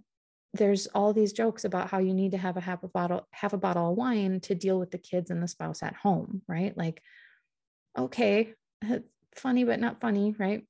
there's 0.54 0.88
all 0.88 1.12
these 1.12 1.32
jokes 1.32 1.64
about 1.64 1.88
how 1.88 1.98
you 1.98 2.12
need 2.12 2.32
to 2.32 2.38
have 2.38 2.56
a 2.56 2.60
half 2.60 2.82
a 2.82 2.88
bottle 2.88 3.28
half 3.30 3.52
a 3.52 3.58
bottle 3.58 3.90
of 3.90 3.96
wine 3.96 4.40
to 4.40 4.54
deal 4.56 4.80
with 4.80 4.90
the 4.90 4.98
kids 4.98 5.30
and 5.30 5.40
the 5.40 5.48
spouse 5.48 5.82
at 5.84 5.94
home 5.94 6.42
right? 6.48 6.76
Like 6.76 7.00
okay, 7.98 8.54
uh, 8.88 8.98
funny, 9.34 9.64
but 9.64 9.80
not 9.80 10.00
funny, 10.00 10.34
right? 10.38 10.64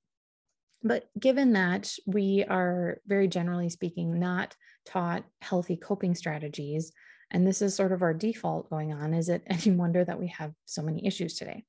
But 0.83 1.09
given 1.19 1.53
that 1.53 1.93
we 2.07 2.45
are 2.49 2.99
very 3.07 3.29
generally 3.29 3.69
speaking 3.69 4.19
not 4.19 4.57
taught 4.87 5.25
healthy 5.43 5.77
coping 5.77 6.15
strategies, 6.15 6.93
and 7.31 7.47
this 7.47 7.63
is 7.63 7.75
sort 7.75 7.93
of 7.93 8.03
our 8.03 8.15
default 8.15 8.71
going 8.71 8.93
on, 8.93 9.15
is 9.15 9.29
it 9.29 9.43
any 9.47 9.71
wonder 9.77 10.05
that 10.05 10.19
we 10.19 10.29
have 10.29 10.53
so 10.65 10.83
many 10.83 11.07
issues 11.07 11.37
today? 11.37 11.65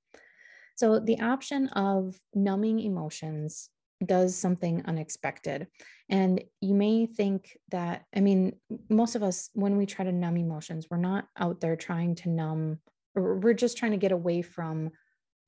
So, 0.76 1.00
the 1.00 1.20
option 1.20 1.68
of 1.70 2.16
numbing 2.34 2.80
emotions 2.80 3.70
does 4.06 4.36
something 4.36 4.84
unexpected. 4.86 5.68
And 6.10 6.44
you 6.60 6.74
may 6.74 7.06
think 7.06 7.58
that, 7.70 8.04
I 8.16 8.20
mean, 8.20 8.54
most 8.90 9.16
of 9.16 9.24
us, 9.24 9.50
when 9.54 9.78
we 9.78 9.86
try 9.86 10.06
to 10.06 10.12
numb 10.12 10.38
emotions, 10.38 10.88
we're 10.90 10.98
not 10.98 11.28
out 11.38 11.62
there 11.62 11.76
trying 11.76 12.16
to 12.16 12.30
numb, 12.30 12.80
we're 13.16 13.54
just 13.54 13.78
trying 13.78 13.92
to 13.92 13.98
get 13.98 14.12
away 14.12 14.42
from 14.42 14.90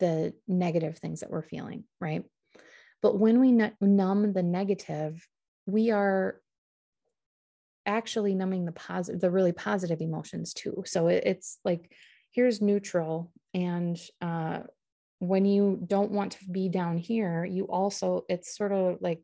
the 0.03 0.33
negative 0.50 0.98
things 0.98 1.22
that 1.22 1.31
we're 1.31 1.41
feeling, 1.41 1.86
right? 2.01 2.25
But 3.01 3.17
when 3.17 3.39
we 3.39 3.53
numb 3.79 4.33
the 4.33 4.43
negative, 4.43 5.25
we 5.65 5.91
are 5.91 6.41
actually 7.86 8.36
numbing 8.36 8.65
the 8.65 8.74
positive, 8.74 9.22
the 9.22 9.31
really 9.31 9.53
positive 9.53 10.01
emotions 10.01 10.53
too. 10.53 10.83
So 10.86 11.07
it, 11.07 11.24
it's 11.25 11.57
like, 11.63 11.89
here's 12.31 12.62
neutral. 12.62 13.31
And 13.53 13.98
uh, 14.19 14.60
when 15.19 15.45
you 15.45 15.79
don't 15.88 16.12
want 16.12 16.33
to 16.33 16.45
be 16.51 16.67
down 16.67 16.98
here, 16.98 17.45
you 17.45 17.63
also, 17.65 18.25
it's 18.27 18.57
sort 18.57 18.74
of 18.74 18.98
like 19.00 19.22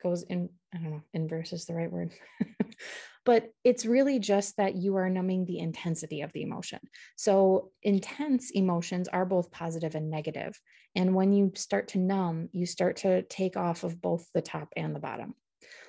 goes 0.00 0.22
in, 0.22 0.48
I 0.72 0.78
don't 0.78 0.90
know, 0.90 1.02
inverse 1.12 1.52
is 1.52 1.66
the 1.66 1.74
right 1.74 1.90
word. 1.90 2.12
but 3.24 3.52
it's 3.64 3.84
really 3.84 4.18
just 4.18 4.56
that 4.56 4.76
you 4.76 4.96
are 4.96 5.10
numbing 5.10 5.44
the 5.44 5.58
intensity 5.58 6.22
of 6.22 6.32
the 6.32 6.42
emotion. 6.42 6.80
So 7.16 7.70
intense 7.82 8.50
emotions 8.50 9.08
are 9.08 9.26
both 9.26 9.50
positive 9.50 9.94
and 9.94 10.10
negative. 10.10 10.58
And 10.94 11.14
when 11.14 11.32
you 11.32 11.52
start 11.54 11.88
to 11.88 11.98
numb, 11.98 12.48
you 12.52 12.66
start 12.66 12.96
to 12.98 13.22
take 13.22 13.56
off 13.56 13.84
of 13.84 14.00
both 14.00 14.26
the 14.32 14.42
top 14.42 14.72
and 14.76 14.94
the 14.94 15.00
bottom. 15.00 15.34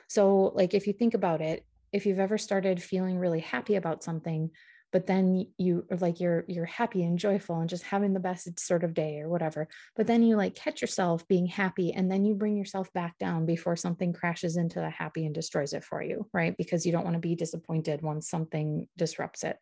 So, 0.07 0.51
like, 0.55 0.73
if 0.73 0.87
you 0.87 0.93
think 0.93 1.13
about 1.13 1.41
it, 1.41 1.65
if 1.93 2.05
you've 2.05 2.19
ever 2.19 2.37
started 2.37 2.83
feeling 2.83 3.17
really 3.17 3.39
happy 3.39 3.75
about 3.75 4.03
something, 4.03 4.51
but 4.91 5.07
then 5.07 5.47
you 5.57 5.85
are 5.91 5.97
like 5.97 6.19
you're 6.19 6.45
you're 6.47 6.65
happy 6.65 7.03
and 7.03 7.19
joyful 7.19 7.59
and 7.59 7.69
just 7.69 7.83
having 7.83 8.13
the 8.13 8.19
best 8.19 8.59
sort 8.59 8.83
of 8.83 8.93
day 8.93 9.19
or 9.19 9.29
whatever 9.29 9.67
but 9.95 10.07
then 10.07 10.23
you 10.23 10.35
like 10.35 10.55
catch 10.55 10.81
yourself 10.81 11.27
being 11.27 11.45
happy 11.45 11.93
and 11.93 12.11
then 12.11 12.25
you 12.25 12.33
bring 12.33 12.57
yourself 12.57 12.91
back 12.93 13.17
down 13.17 13.45
before 13.45 13.75
something 13.75 14.13
crashes 14.13 14.57
into 14.57 14.79
the 14.79 14.89
happy 14.89 15.25
and 15.25 15.35
destroys 15.35 15.73
it 15.73 15.83
for 15.83 16.01
you 16.01 16.27
right? 16.33 16.55
Because 16.57 16.85
you 16.85 16.91
don't 16.91 17.03
want 17.03 17.15
to 17.15 17.19
be 17.19 17.35
disappointed 17.35 18.01
once 18.01 18.29
something 18.29 18.87
disrupts 18.97 19.43
it. 19.43 19.57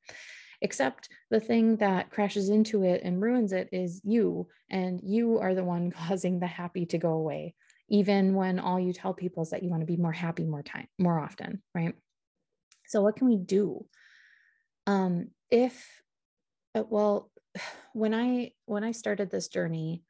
Except 0.62 1.08
the 1.30 1.40
thing 1.40 1.78
that 1.78 2.12
crashes 2.12 2.50
into 2.50 2.84
it 2.84 3.02
and 3.04 3.22
ruins 3.22 3.54
it 3.54 3.70
is 3.72 4.02
you 4.04 4.48
and 4.70 5.00
you 5.04 5.40
are 5.40 5.56
the 5.56 5.64
one 5.64 5.92
causing 6.08 6.40
the 6.40 6.48
happy 6.48 6.86
to 6.88 6.98
go 6.98 7.14
away 7.14 7.56
even 7.92 8.36
when 8.36 8.60
all 8.60 8.80
you 8.80 8.94
tell 8.94 9.16
people 9.16 9.42
is 9.42 9.50
that 9.50 9.64
you 9.64 9.70
want 9.70 9.82
to 9.82 9.88
be 9.88 9.98
more 9.98 10.12
happy 10.12 10.44
more 10.44 10.64
time 10.64 10.88
more 10.98 11.20
often 11.20 11.62
right? 11.74 11.96
So 12.88 13.02
what 13.02 13.16
can 13.16 13.28
we 13.28 13.38
do 13.38 13.86
um, 14.90 15.28
if 15.52 15.88
uh, 16.76 16.84
well 16.90 17.32
when 17.94 18.14
i 18.14 18.52
when 18.66 18.84
i 18.84 18.92
started 18.92 19.30
this 19.30 19.48
journey 19.48 20.04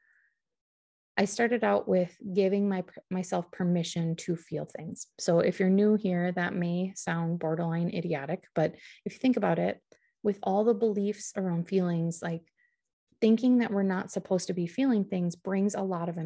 i 1.17 1.25
started 1.25 1.63
out 1.63 1.87
with 1.87 2.15
giving 2.33 2.69
my 2.69 2.83
myself 3.09 3.51
permission 3.51 4.15
to 4.15 4.35
feel 4.35 4.65
things. 4.65 5.07
So 5.19 5.39
if 5.39 5.59
you're 5.59 5.69
new 5.69 5.95
here 5.95 6.31
that 6.33 6.53
may 6.53 6.93
sound 6.95 7.39
borderline 7.39 7.89
idiotic 7.89 8.45
but 8.55 8.75
if 9.05 9.13
you 9.13 9.19
think 9.19 9.37
about 9.37 9.59
it 9.59 9.81
with 10.23 10.39
all 10.43 10.63
the 10.63 10.73
beliefs 10.73 11.33
around 11.35 11.67
feelings 11.67 12.19
like 12.21 12.43
thinking 13.21 13.57
that 13.57 13.71
we're 13.71 13.83
not 13.83 14.11
supposed 14.11 14.47
to 14.47 14.53
be 14.53 14.67
feeling 14.67 15.03
things 15.03 15.35
brings 15.35 15.75
a 15.75 15.81
lot 15.81 16.07
of 16.07 16.17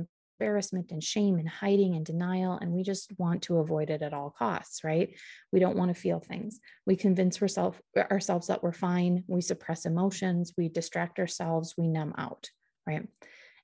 embarrassment 0.44 0.92
and 0.92 1.02
shame 1.02 1.40
and 1.40 1.48
hiding 1.48 1.96
and 1.96 2.06
denial. 2.06 2.60
And 2.62 2.74
we 2.74 2.84
just 2.84 3.18
want 3.18 3.44
to 3.44 3.60
avoid 3.60 3.90
it 3.90 4.02
at 4.02 4.14
all 4.14 4.36
costs, 4.38 4.84
right? 4.84 5.16
We 5.54 5.62
don't 5.62 5.78
want 5.78 5.96
to 5.96 6.00
feel 6.00 6.20
things. 6.20 6.60
We 6.86 6.98
convince 6.98 7.42
ourselves 7.42 7.80
ourselves 7.98 8.48
that 8.48 8.62
we're 8.62 8.74
fine. 8.74 9.24
We 9.28 9.40
suppress 9.40 9.86
emotions. 9.86 10.52
We 10.58 10.68
distract 10.68 11.18
ourselves. 11.18 11.76
We 11.78 11.88
numb 11.88 12.14
out, 12.18 12.50
right? 12.86 13.08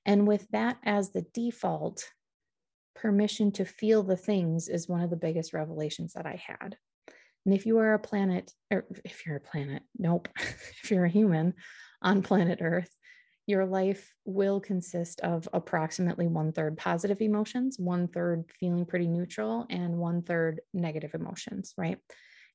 And 0.06 0.26
with 0.26 0.48
that 0.52 0.78
as 0.82 1.10
the 1.10 1.26
default, 1.34 2.02
permission 2.96 3.52
to 3.52 3.64
feel 3.66 4.02
the 4.02 4.16
things 4.16 4.68
is 4.68 4.88
one 4.88 5.02
of 5.02 5.10
the 5.10 5.16
biggest 5.16 5.52
revelations 5.52 6.14
that 6.14 6.26
I 6.26 6.42
had. 6.46 6.76
And 7.44 7.54
if 7.54 7.66
you 7.66 7.78
are 7.78 7.92
a 7.92 7.98
planet, 7.98 8.52
or 8.70 8.86
if 9.04 9.26
you're 9.26 9.36
a 9.36 9.40
planet, 9.40 9.82
nope, 9.98 10.28
if 10.82 10.90
you're 10.90 11.04
a 11.04 11.10
human 11.10 11.54
on 12.02 12.22
planet 12.22 12.60
Earth, 12.62 12.94
your 13.46 13.66
life 13.66 14.12
will 14.24 14.60
consist 14.60 15.20
of 15.20 15.48
approximately 15.52 16.28
one 16.28 16.52
third 16.52 16.76
positive 16.78 17.20
emotions, 17.20 17.78
one 17.78 18.08
third 18.08 18.44
feeling 18.58 18.84
pretty 18.84 19.08
neutral, 19.08 19.66
and 19.70 19.96
one 19.96 20.22
third 20.22 20.60
negative 20.72 21.14
emotions, 21.14 21.74
right? 21.76 21.98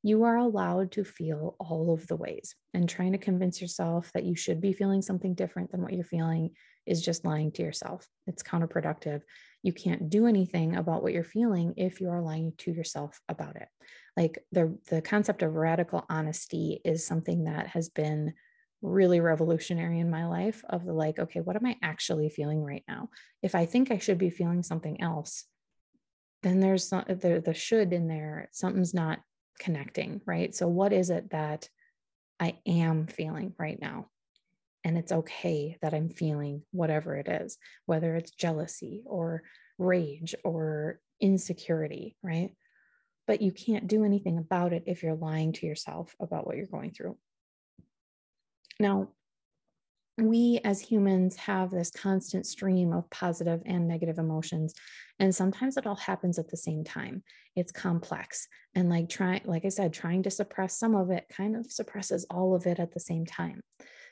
You 0.04 0.24
are 0.24 0.38
allowed 0.38 0.92
to 0.94 1.04
feel 1.04 1.56
all 1.60 1.94
of 1.94 2.06
the 2.08 2.16
ways. 2.16 2.56
And 2.74 2.88
trying 2.88 3.14
to 3.14 3.18
convince 3.18 3.60
yourself 3.60 4.12
that 4.14 4.24
you 4.24 4.36
should 4.36 4.62
be 4.62 4.72
feeling 4.72 5.02
something 5.02 5.34
different 5.34 5.72
than 5.72 5.82
what 5.82 5.94
you're 5.94 6.04
feeling 6.04 6.52
is 6.86 7.02
just 7.02 7.26
lying 7.26 7.52
to 7.54 7.64
yourself. 7.64 8.08
It's 8.28 8.44
counterproductive. 8.44 9.22
You 9.64 9.74
can't 9.74 10.10
do 10.10 10.28
anything 10.28 10.76
about 10.76 11.02
what 11.02 11.14
you're 11.14 11.24
feeling 11.24 11.74
if 11.78 12.00
you 12.00 12.10
are 12.10 12.22
lying 12.22 12.54
to 12.60 12.72
yourself 12.72 13.20
about 13.28 13.56
it. 13.56 13.68
Like 14.16 14.38
the, 14.52 14.78
the 14.90 15.02
concept 15.02 15.42
of 15.42 15.56
radical 15.56 16.06
honesty 16.08 16.80
is 16.86 17.06
something 17.06 17.46
that 17.46 17.68
has 17.68 17.90
been 17.90 18.34
really 18.86 19.20
revolutionary 19.20 20.00
in 20.00 20.10
my 20.10 20.28
life 20.28 20.64
of 20.70 20.86
the 20.86 20.94
like, 20.94 21.20
okay, 21.20 21.42
what 21.42 21.56
am 21.56 21.66
I 21.66 21.78
actually 21.82 22.30
feeling 22.30 22.64
right 22.64 22.84
now? 22.88 23.10
If 23.42 23.56
I 23.56 23.66
think 23.66 23.92
I 23.92 23.98
should 23.98 24.18
be 24.18 24.30
feeling 24.30 24.64
something 24.64 25.02
else, 25.02 25.46
then 26.44 26.60
there's 26.60 26.92
not, 26.92 27.08
the, 27.08 27.42
the 27.44 27.54
should 27.54 27.92
in 27.92 28.08
there, 28.08 28.50
something's 28.52 28.94
not 28.94 29.20
connecting, 29.60 30.22
right? 30.26 30.54
So, 30.54 30.68
what 30.68 30.94
is 30.94 31.10
it 31.10 31.32
that 31.32 31.68
I 32.40 32.60
am 32.68 33.08
feeling 33.08 33.54
right 33.58 33.80
now? 33.82 34.08
And 34.84 34.98
it's 34.98 35.12
okay 35.12 35.78
that 35.82 35.94
I'm 35.96 36.10
feeling 36.10 36.62
whatever 36.72 37.16
it 37.16 37.28
is, 37.28 37.58
whether 37.88 38.16
it's 38.16 38.32
jealousy 38.32 39.02
or 39.06 39.42
rage 39.80 40.36
or 40.44 41.00
insecurity, 41.20 42.16
right? 42.22 42.52
But 43.26 43.42
you 43.42 43.52
can't 43.52 43.88
do 43.88 44.06
anything 44.06 44.38
about 44.38 44.74
it 44.74 44.84
if 44.86 45.02
you're 45.02 45.16
lying 45.16 45.54
to 45.54 45.66
yourself 45.66 46.16
about 46.20 46.46
what 46.46 46.58
you're 46.58 46.68
going 46.68 46.92
through. 46.92 47.18
Now, 48.80 49.10
we 50.18 50.62
as 50.64 50.80
humans 50.80 51.36
have 51.36 51.72
this 51.72 51.92
constant 51.92 52.46
stream 52.46 52.94
of 52.94 53.10
positive 53.10 53.62
and 53.66 53.88
negative 53.88 54.18
emotions 54.18 54.74
and 55.20 55.34
sometimes 55.34 55.76
it 55.76 55.86
all 55.86 55.96
happens 55.96 56.40
at 56.40 56.50
the 56.50 56.58
same 56.58 56.84
time. 56.84 57.24
It's 57.56 57.72
complex 57.72 58.48
and 58.76 58.90
like 58.90 59.10
trying 59.10 59.42
like 59.46 59.66
i 59.66 59.70
said 59.70 59.94
trying 59.94 60.24
to 60.24 60.32
suppress 60.32 60.78
some 60.78 60.96
of 60.96 61.10
it 61.10 61.26
kind 61.30 61.56
of 61.56 61.72
suppresses 61.72 62.26
all 62.30 62.56
of 62.56 62.66
it 62.66 62.80
at 62.80 62.94
the 62.94 63.00
same 63.00 63.26
time. 63.26 63.62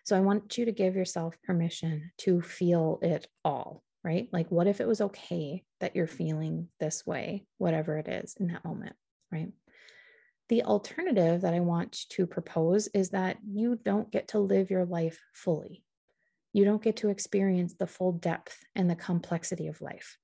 So 0.04 0.18
i 0.18 0.20
want 0.20 0.58
you 0.58 0.66
to 0.66 0.72
give 0.72 0.96
yourself 0.96 1.38
permission 1.44 2.12
to 2.20 2.42
feel 2.42 3.00
it 3.02 3.28
all 3.46 3.82
right? 4.04 4.28
Like 4.34 4.52
what 4.52 4.68
if 4.68 4.82
it 4.82 4.88
was 4.88 5.00
okay 5.00 5.64
that 5.80 5.96
you're 5.96 6.08
feeling 6.08 6.68
this 6.82 7.06
way 7.06 7.46
whatever 7.58 7.98
it 7.98 8.10
is 8.10 8.36
in 8.40 8.48
that 8.48 8.66
moment 8.66 8.96
right 9.32 9.50
the 10.54 10.62
alternative 10.66 11.42
that 11.42 11.56
I 11.56 11.62
want 11.62 12.08
to 12.10 12.28
propose 12.28 12.88
is 12.94 13.10
that 13.10 13.38
you 13.44 13.80
don't 13.84 14.12
get 14.12 14.28
to 14.30 14.40
live 14.40 14.70
your 14.70 14.86
life 14.86 15.20
fully. 15.34 15.84
You 16.54 16.64
don't 16.64 16.84
get 16.84 16.98
to 16.98 17.10
experience 17.10 17.74
the 17.74 17.88
full 17.88 18.12
depth 18.12 18.60
and 18.76 18.88
the 18.88 18.96
complexity 18.96 19.66
of 19.66 19.82
life. 19.82 20.16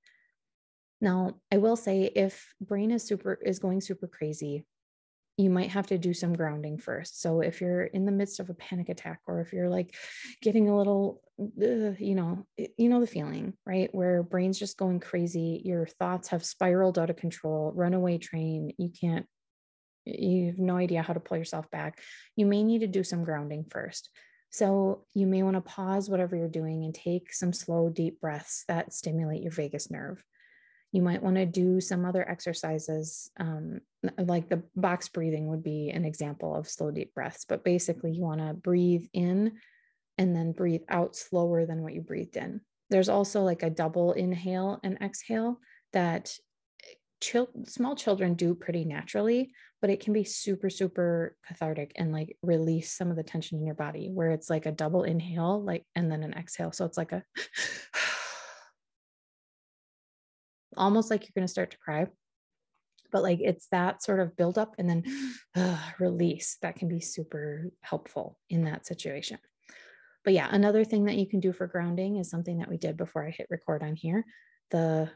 Now, 1.00 1.40
I 1.50 1.56
will 1.56 1.74
say 1.74 2.12
if 2.14 2.54
brain 2.60 2.92
is 2.92 3.02
super 3.02 3.40
is 3.44 3.58
going 3.58 3.80
super 3.80 4.06
crazy, 4.06 4.64
you 5.36 5.50
might 5.50 5.70
have 5.70 5.88
to 5.88 5.98
do 5.98 6.14
some 6.14 6.36
grounding 6.36 6.78
first. 6.78 7.20
So 7.20 7.40
if 7.40 7.60
you're 7.60 7.82
in 7.82 8.04
the 8.04 8.12
midst 8.12 8.38
of 8.38 8.50
a 8.50 8.54
panic 8.54 8.88
attack 8.88 9.22
or 9.26 9.40
if 9.40 9.52
you're 9.52 9.68
like 9.68 9.96
getting 10.42 10.68
a 10.68 10.78
little 10.78 11.22
you 11.58 12.14
know, 12.14 12.46
you 12.56 12.88
know 12.88 13.00
the 13.00 13.06
feeling, 13.08 13.54
right? 13.66 13.92
Where 13.92 14.22
brain's 14.22 14.60
just 14.60 14.78
going 14.78 15.00
crazy, 15.00 15.60
your 15.64 15.86
thoughts 15.86 16.28
have 16.28 16.44
spiraled 16.44 17.00
out 17.00 17.10
of 17.10 17.16
control, 17.16 17.72
runaway 17.74 18.18
train, 18.18 18.70
you 18.78 18.90
can't 18.90 19.26
you 20.18 20.46
have 20.46 20.58
no 20.58 20.76
idea 20.76 21.02
how 21.02 21.12
to 21.12 21.20
pull 21.20 21.36
yourself 21.36 21.70
back, 21.70 22.00
you 22.36 22.46
may 22.46 22.62
need 22.62 22.80
to 22.80 22.86
do 22.86 23.04
some 23.04 23.24
grounding 23.24 23.64
first. 23.70 24.10
So 24.50 25.04
you 25.14 25.26
may 25.26 25.42
want 25.42 25.56
to 25.56 25.60
pause 25.60 26.10
whatever 26.10 26.36
you're 26.36 26.48
doing 26.48 26.84
and 26.84 26.94
take 26.94 27.32
some 27.32 27.52
slow, 27.52 27.88
deep 27.88 28.20
breaths 28.20 28.64
that 28.66 28.92
stimulate 28.92 29.42
your 29.42 29.52
vagus 29.52 29.90
nerve. 29.90 30.22
You 30.92 31.02
might 31.02 31.22
want 31.22 31.36
to 31.36 31.46
do 31.46 31.80
some 31.80 32.04
other 32.04 32.28
exercises, 32.28 33.30
um, 33.38 33.80
like 34.18 34.48
the 34.48 34.64
box 34.74 35.08
breathing 35.08 35.46
would 35.46 35.62
be 35.62 35.90
an 35.90 36.04
example 36.04 36.56
of 36.56 36.68
slow, 36.68 36.90
deep 36.90 37.14
breaths. 37.14 37.44
But 37.48 37.62
basically, 37.62 38.10
you 38.10 38.22
want 38.22 38.40
to 38.40 38.54
breathe 38.54 39.06
in 39.12 39.52
and 40.18 40.34
then 40.34 40.50
breathe 40.50 40.82
out 40.88 41.14
slower 41.14 41.64
than 41.64 41.82
what 41.82 41.94
you 41.94 42.00
breathed 42.00 42.36
in. 42.36 42.60
There's 42.90 43.08
also 43.08 43.42
like 43.42 43.62
a 43.62 43.70
double 43.70 44.12
inhale 44.14 44.80
and 44.82 44.98
exhale 45.00 45.60
that 45.92 46.34
small 47.66 47.94
children 47.94 48.34
do 48.34 48.54
pretty 48.54 48.84
naturally, 48.84 49.52
but 49.80 49.90
it 49.90 50.00
can 50.00 50.12
be 50.12 50.24
super, 50.24 50.68
super 50.68 51.36
cathartic 51.46 51.92
and 51.96 52.12
like 52.12 52.36
release 52.42 52.92
some 52.92 53.10
of 53.10 53.16
the 53.16 53.22
tension 53.22 53.58
in 53.58 53.64
your 53.64 53.74
body 53.74 54.10
where 54.12 54.30
it's 54.30 54.50
like 54.50 54.66
a 54.66 54.72
double 54.72 55.04
inhale, 55.04 55.62
like, 55.62 55.86
and 55.94 56.12
then 56.12 56.22
an 56.22 56.34
exhale. 56.34 56.72
So 56.72 56.84
it's 56.84 56.98
like 56.98 57.12
a 57.12 57.24
almost 60.76 61.10
like 61.10 61.22
you're 61.22 61.32
going 61.34 61.46
to 61.46 61.52
start 61.52 61.70
to 61.70 61.78
cry. 61.78 62.08
But 63.10 63.22
like 63.22 63.40
it's 63.40 63.68
that 63.68 64.02
sort 64.02 64.20
of 64.20 64.36
buildup 64.36 64.74
and 64.78 64.88
then 64.88 65.04
uh, 65.56 65.78
release 65.98 66.58
that 66.62 66.76
can 66.76 66.88
be 66.88 67.00
super 67.00 67.70
helpful 67.80 68.38
in 68.50 68.64
that 68.64 68.86
situation. 68.86 69.38
But 70.24 70.34
yeah, 70.34 70.48
another 70.50 70.84
thing 70.84 71.06
that 71.06 71.16
you 71.16 71.26
can 71.26 71.40
do 71.40 71.52
for 71.52 71.66
grounding 71.66 72.16
is 72.16 72.28
something 72.28 72.58
that 72.58 72.68
we 72.68 72.76
did 72.76 72.98
before 72.98 73.26
I 73.26 73.30
hit 73.30 73.46
record 73.48 73.82
on 73.82 73.96
here. 73.96 74.26
The 74.70 75.10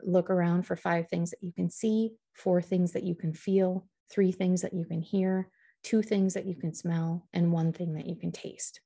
look 0.00 0.30
around 0.30 0.62
for 0.62 0.76
five 0.76 1.08
things 1.08 1.30
that 1.30 1.42
you 1.42 1.52
can 1.52 1.70
see, 1.70 2.12
four 2.34 2.62
things 2.62 2.92
that 2.92 3.04
you 3.04 3.14
can 3.14 3.32
feel, 3.32 3.86
three 4.10 4.32
things 4.32 4.62
that 4.62 4.74
you 4.74 4.84
can 4.84 5.00
hear, 5.00 5.48
two 5.82 6.02
things 6.02 6.34
that 6.34 6.46
you 6.46 6.54
can 6.54 6.74
smell, 6.74 7.28
and 7.32 7.52
one 7.52 7.72
thing 7.72 7.94
that 7.94 8.06
you 8.06 8.16
can 8.16 8.32
taste. 8.32 8.80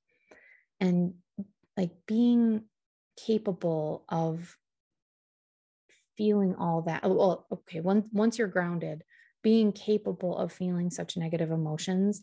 And 0.80 1.14
like 1.76 1.92
being 2.06 2.64
capable 3.16 4.04
of 4.08 4.56
feeling 6.16 6.54
all 6.54 6.82
that. 6.82 7.00
Oh, 7.02 7.12
well, 7.12 7.46
okay, 7.52 7.80
once, 7.80 8.06
once 8.12 8.38
you're 8.38 8.48
grounded, 8.48 9.02
being 9.42 9.72
capable 9.72 10.36
of 10.36 10.52
feeling 10.52 10.90
such 10.90 11.16
negative 11.16 11.50
emotions 11.50 12.22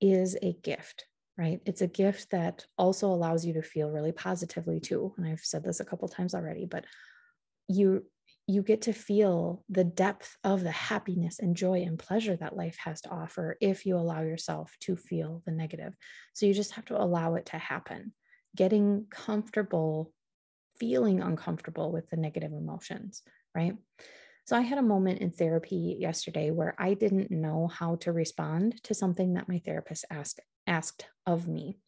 is 0.00 0.36
a 0.42 0.54
gift, 0.62 1.06
right? 1.36 1.60
It's 1.66 1.82
a 1.82 1.86
gift 1.86 2.30
that 2.30 2.64
also 2.78 3.08
allows 3.08 3.44
you 3.44 3.52
to 3.54 3.62
feel 3.62 3.90
really 3.90 4.12
positively 4.12 4.80
too. 4.80 5.12
And 5.16 5.26
I've 5.26 5.40
said 5.40 5.64
this 5.64 5.80
a 5.80 5.84
couple 5.84 6.08
times 6.08 6.34
already, 6.34 6.66
but 6.66 6.84
you 7.68 8.04
you 8.46 8.62
get 8.62 8.82
to 8.82 8.92
feel 8.92 9.64
the 9.68 9.84
depth 9.84 10.36
of 10.42 10.62
the 10.62 10.72
happiness 10.72 11.38
and 11.38 11.56
joy 11.56 11.82
and 11.82 11.98
pleasure 11.98 12.36
that 12.36 12.56
life 12.56 12.76
has 12.78 13.00
to 13.02 13.10
offer 13.10 13.56
if 13.60 13.86
you 13.86 13.96
allow 13.96 14.22
yourself 14.22 14.74
to 14.80 14.96
feel 14.96 15.42
the 15.46 15.52
negative. 15.52 15.94
So 16.32 16.46
you 16.46 16.54
just 16.54 16.72
have 16.72 16.84
to 16.86 17.00
allow 17.00 17.36
it 17.36 17.46
to 17.46 17.58
happen. 17.58 18.12
Getting 18.56 19.06
comfortable, 19.10 20.12
feeling 20.78 21.20
uncomfortable 21.20 21.92
with 21.92 22.10
the 22.10 22.16
negative 22.16 22.52
emotions, 22.52 23.22
right? 23.54 23.76
So 24.44 24.56
I 24.56 24.62
had 24.62 24.78
a 24.78 24.82
moment 24.82 25.20
in 25.20 25.30
therapy 25.30 25.96
yesterday 26.00 26.50
where 26.50 26.74
I 26.76 26.94
didn't 26.94 27.30
know 27.30 27.68
how 27.68 27.94
to 27.96 28.12
respond 28.12 28.82
to 28.84 28.94
something 28.94 29.34
that 29.34 29.48
my 29.48 29.60
therapist 29.64 30.04
asked 30.10 30.40
asked 30.66 31.06
of 31.26 31.46
me. 31.46 31.78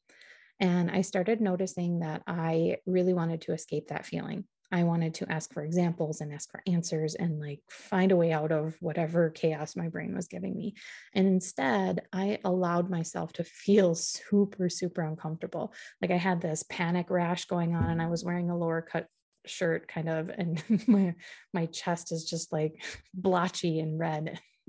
And 0.61 0.91
I 0.91 1.03
started 1.03 1.41
noticing 1.41 2.01
that 2.01 2.23
I 2.27 2.77
really 2.87 3.13
wanted 3.13 3.43
to 3.43 3.53
escape 3.53 3.89
that 3.89 4.07
feeling. 4.07 4.45
I 4.75 4.83
wanted 4.83 5.14
to 5.14 5.31
ask 5.31 5.52
for 5.52 5.62
examples 5.62 6.21
and 6.21 6.35
ask 6.35 6.50
for 6.50 6.61
answers 6.66 7.14
and 7.14 7.38
like 7.38 7.61
find 7.71 8.11
a 8.11 8.16
way 8.16 8.33
out 8.33 8.50
of 8.50 8.75
whatever 8.81 9.31
chaos 9.31 9.76
my 9.76 9.88
brain 9.88 10.16
was 10.16 10.26
giving 10.26 10.57
me. 10.57 10.75
And 11.14 11.28
instead, 11.28 12.02
I 12.12 12.40
allowed 12.45 12.90
myself 12.90 13.33
to 13.35 13.45
feel 13.45 13.95
super, 13.95 14.69
super 14.69 15.02
uncomfortable. 15.02 15.73
Like 16.02 16.11
I 16.11 16.16
had 16.16 16.40
this 16.40 16.64
panic 16.69 17.09
rash 17.09 17.45
going 17.45 17.76
on 17.76 17.88
and 17.88 18.02
I 18.02 18.09
was 18.09 18.25
wearing 18.25 18.50
a 18.50 18.59
lower 18.59 18.83
cut 18.83 19.07
shirt 19.47 19.87
kind 19.87 20.09
of 20.09 20.28
and 20.31 20.61
my 20.88 21.14
my 21.52 21.66
chest 21.66 22.11
is 22.11 22.25
just 22.25 22.52
like 22.52 22.83
blotchy 23.12 23.78
and 23.78 23.99
red 23.99 24.40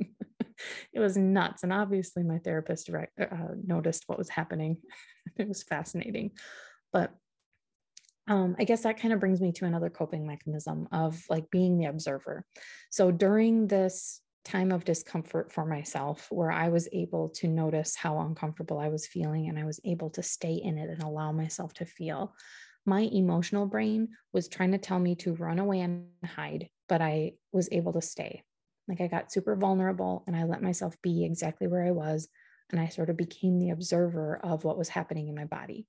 it 0.93 0.99
was 0.99 1.15
nuts 1.15 1.63
and 1.63 1.71
obviously 1.71 2.23
my 2.23 2.39
therapist 2.39 2.89
uh, 2.93 3.25
noticed 3.65 4.03
what 4.07 4.17
was 4.17 4.27
happening 4.27 4.75
it 5.37 5.47
was 5.47 5.63
fascinating 5.63 6.31
but 6.91 7.13
um, 8.27 8.55
I 8.57 8.63
guess 8.63 8.81
that 8.81 8.99
kind 8.99 9.13
of 9.13 9.19
brings 9.19 9.39
me 9.39 9.51
to 9.53 9.65
another 9.65 9.89
coping 9.89 10.25
mechanism 10.25 10.87
of 10.91 11.23
like 11.29 11.51
being 11.51 11.77
the 11.77 11.85
observer. 11.85 12.45
So 12.89 13.11
during 13.11 13.67
this 13.67 14.21
time 14.43 14.71
of 14.71 14.85
discomfort 14.85 15.51
for 15.51 15.65
myself, 15.65 16.27
where 16.31 16.51
I 16.51 16.69
was 16.69 16.87
able 16.91 17.29
to 17.35 17.47
notice 17.47 17.95
how 17.95 18.19
uncomfortable 18.19 18.79
I 18.79 18.89
was 18.89 19.07
feeling 19.07 19.47
and 19.47 19.59
I 19.59 19.63
was 19.63 19.79
able 19.83 20.09
to 20.11 20.23
stay 20.23 20.53
in 20.53 20.77
it 20.77 20.89
and 20.89 21.03
allow 21.03 21.31
myself 21.31 21.73
to 21.75 21.85
feel, 21.85 22.35
my 22.85 23.01
emotional 23.01 23.65
brain 23.65 24.09
was 24.33 24.47
trying 24.47 24.71
to 24.71 24.77
tell 24.77 24.99
me 24.99 25.15
to 25.15 25.33
run 25.33 25.59
away 25.59 25.81
and 25.81 26.05
hide, 26.23 26.69
but 26.87 27.01
I 27.01 27.33
was 27.51 27.69
able 27.71 27.93
to 27.93 28.01
stay. 28.01 28.43
Like 28.87 29.01
I 29.01 29.07
got 29.07 29.31
super 29.31 29.55
vulnerable 29.55 30.23
and 30.27 30.35
I 30.35 30.43
let 30.43 30.61
myself 30.61 30.95
be 31.01 31.25
exactly 31.25 31.67
where 31.67 31.83
I 31.83 31.91
was. 31.91 32.27
And 32.71 32.79
I 32.79 32.87
sort 32.87 33.09
of 33.09 33.17
became 33.17 33.59
the 33.59 33.71
observer 33.71 34.39
of 34.43 34.63
what 34.63 34.77
was 34.77 34.89
happening 34.89 35.27
in 35.27 35.35
my 35.35 35.45
body. 35.45 35.87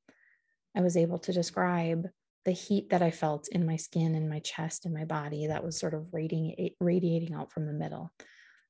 I 0.74 0.80
was 0.80 0.96
able 0.96 1.18
to 1.20 1.32
describe 1.32 2.06
the 2.46 2.52
heat 2.52 2.90
that 2.90 3.02
I 3.02 3.10
felt 3.10 3.48
in 3.48 3.66
my 3.66 3.74
skin 3.74 4.14
and 4.14 4.30
my 4.30 4.38
chest 4.38 4.86
and 4.86 4.94
my 4.94 5.04
body 5.04 5.48
that 5.48 5.64
was 5.64 5.76
sort 5.76 5.94
of 5.94 6.06
radiating, 6.14 6.70
radiating 6.80 7.34
out 7.34 7.52
from 7.52 7.66
the 7.66 7.72
middle. 7.72 8.12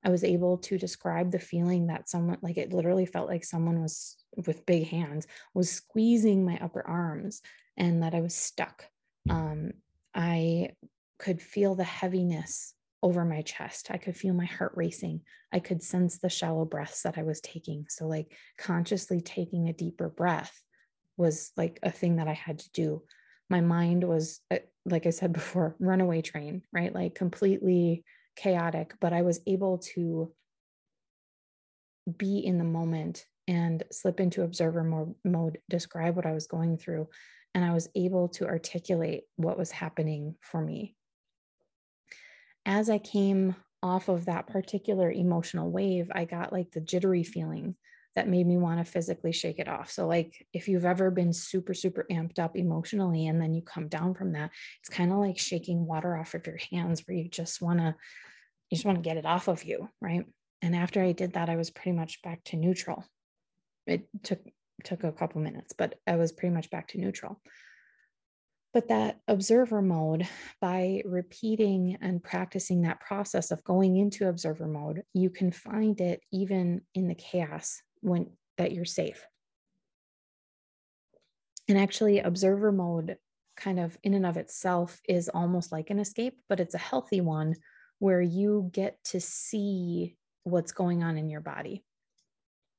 I 0.02 0.08
was 0.08 0.24
able 0.24 0.56
to 0.58 0.78
describe 0.78 1.30
the 1.30 1.38
feeling 1.38 1.88
that 1.88 2.08
someone, 2.08 2.38
like 2.40 2.56
it 2.56 2.72
literally 2.72 3.04
felt 3.04 3.28
like 3.28 3.44
someone 3.44 3.82
was 3.82 4.16
with 4.46 4.64
big 4.64 4.88
hands, 4.88 5.26
was 5.52 5.70
squeezing 5.70 6.44
my 6.44 6.58
upper 6.62 6.86
arms 6.86 7.42
and 7.76 8.02
that 8.02 8.14
I 8.14 8.22
was 8.22 8.34
stuck. 8.34 8.86
Um, 9.28 9.72
I 10.14 10.70
could 11.18 11.42
feel 11.42 11.74
the 11.74 11.84
heaviness 11.84 12.72
over 13.02 13.26
my 13.26 13.42
chest. 13.42 13.90
I 13.90 13.98
could 13.98 14.16
feel 14.16 14.32
my 14.32 14.46
heart 14.46 14.72
racing. 14.74 15.20
I 15.52 15.58
could 15.58 15.82
sense 15.82 16.18
the 16.18 16.30
shallow 16.30 16.64
breaths 16.64 17.02
that 17.02 17.18
I 17.18 17.24
was 17.24 17.42
taking. 17.42 17.86
So, 17.90 18.06
like, 18.06 18.34
consciously 18.56 19.20
taking 19.20 19.68
a 19.68 19.74
deeper 19.74 20.08
breath 20.08 20.62
was 21.18 21.52
like 21.56 21.78
a 21.82 21.90
thing 21.90 22.16
that 22.16 22.28
I 22.28 22.32
had 22.32 22.60
to 22.60 22.70
do 22.72 23.02
my 23.48 23.60
mind 23.60 24.04
was 24.04 24.40
uh, 24.50 24.58
like 24.84 25.06
i 25.06 25.10
said 25.10 25.32
before 25.32 25.76
runaway 25.80 26.22
train 26.22 26.62
right? 26.72 26.94
Like 26.94 27.14
completely 27.14 28.04
chaotic 28.36 28.94
but 29.00 29.12
i 29.12 29.22
was 29.22 29.40
able 29.46 29.78
to 29.78 30.30
be 32.18 32.38
in 32.38 32.58
the 32.58 32.64
moment 32.64 33.24
and 33.48 33.82
slip 33.90 34.20
into 34.20 34.42
observer 34.42 35.08
mode 35.24 35.58
describe 35.70 36.16
what 36.16 36.26
i 36.26 36.32
was 36.32 36.46
going 36.46 36.76
through 36.76 37.08
and 37.54 37.64
i 37.64 37.72
was 37.72 37.88
able 37.94 38.28
to 38.28 38.46
articulate 38.46 39.24
what 39.36 39.58
was 39.58 39.70
happening 39.70 40.34
for 40.40 40.60
me. 40.60 40.94
As 42.66 42.90
i 42.90 42.98
came 42.98 43.56
off 43.82 44.08
of 44.08 44.26
that 44.26 44.46
particular 44.46 45.10
emotional 45.10 45.70
wave 45.70 46.10
i 46.14 46.24
got 46.24 46.52
like 46.52 46.70
the 46.72 46.80
jittery 46.80 47.22
feeling 47.22 47.76
that 48.16 48.28
made 48.28 48.46
me 48.46 48.56
want 48.56 48.84
to 48.84 48.90
physically 48.90 49.30
shake 49.30 49.58
it 49.58 49.68
off. 49.68 49.90
So, 49.90 50.06
like 50.06 50.46
if 50.52 50.68
you've 50.68 50.86
ever 50.86 51.10
been 51.10 51.32
super, 51.32 51.74
super 51.74 52.06
amped 52.10 52.38
up 52.38 52.56
emotionally 52.56 53.26
and 53.26 53.40
then 53.40 53.54
you 53.54 53.62
come 53.62 53.88
down 53.88 54.14
from 54.14 54.32
that, 54.32 54.50
it's 54.80 54.88
kind 54.88 55.12
of 55.12 55.18
like 55.18 55.38
shaking 55.38 55.86
water 55.86 56.16
off 56.16 56.34
of 56.34 56.46
your 56.46 56.58
hands 56.72 57.02
where 57.06 57.16
you 57.16 57.28
just 57.28 57.60
want 57.60 57.78
to, 57.78 57.94
you 58.70 58.76
just 58.76 58.86
want 58.86 58.98
to 58.98 59.08
get 59.08 59.18
it 59.18 59.26
off 59.26 59.48
of 59.48 59.64
you. 59.64 59.88
Right. 60.00 60.24
And 60.62 60.74
after 60.74 61.02
I 61.02 61.12
did 61.12 61.34
that, 61.34 61.50
I 61.50 61.56
was 61.56 61.70
pretty 61.70 61.92
much 61.92 62.22
back 62.22 62.42
to 62.44 62.56
neutral. 62.56 63.04
It 63.86 64.08
took, 64.22 64.40
took 64.82 65.04
a 65.04 65.12
couple 65.12 65.42
minutes, 65.42 65.74
but 65.76 65.96
I 66.06 66.16
was 66.16 66.32
pretty 66.32 66.54
much 66.54 66.70
back 66.70 66.88
to 66.88 66.98
neutral. 66.98 67.40
But 68.72 68.88
that 68.88 69.20
observer 69.28 69.80
mode, 69.80 70.28
by 70.60 71.02
repeating 71.04 71.96
and 72.00 72.22
practicing 72.22 72.82
that 72.82 73.00
process 73.00 73.50
of 73.50 73.64
going 73.64 73.96
into 73.96 74.28
observer 74.28 74.66
mode, 74.66 75.02
you 75.14 75.30
can 75.30 75.50
find 75.50 76.00
it 76.00 76.20
even 76.32 76.82
in 76.94 77.08
the 77.08 77.14
chaos 77.14 77.80
when 78.06 78.30
that 78.56 78.72
you're 78.72 78.84
safe. 78.84 79.26
And 81.68 81.76
actually, 81.76 82.20
observer 82.20 82.70
mode, 82.70 83.16
kind 83.56 83.80
of 83.80 83.98
in 84.04 84.14
and 84.14 84.24
of 84.24 84.36
itself, 84.36 85.00
is 85.08 85.28
almost 85.28 85.72
like 85.72 85.90
an 85.90 85.98
escape, 85.98 86.38
but 86.48 86.60
it's 86.60 86.74
a 86.74 86.78
healthy 86.78 87.20
one 87.20 87.56
where 87.98 88.22
you 88.22 88.70
get 88.72 89.02
to 89.04 89.20
see 89.20 90.16
what's 90.44 90.70
going 90.70 91.02
on 91.02 91.18
in 91.18 91.28
your 91.28 91.40
body. 91.40 91.82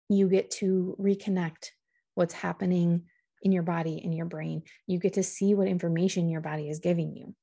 You 0.08 0.30
get 0.30 0.52
to 0.52 0.96
reconnect 1.00 1.72
what's 2.16 2.34
happening 2.34 3.04
in 3.42 3.52
your 3.52 3.63
body, 3.63 4.02
in 4.02 4.13
your 4.13 4.26
brain. 4.26 4.63
You 4.86 5.00
get 5.00 5.13
to 5.13 5.24
see 5.24 5.54
what 5.54 5.68
information 5.68 6.30
your 6.30 6.42
body 6.42 6.70
is 6.70 6.80
giving 6.80 7.13
you. 7.13 7.36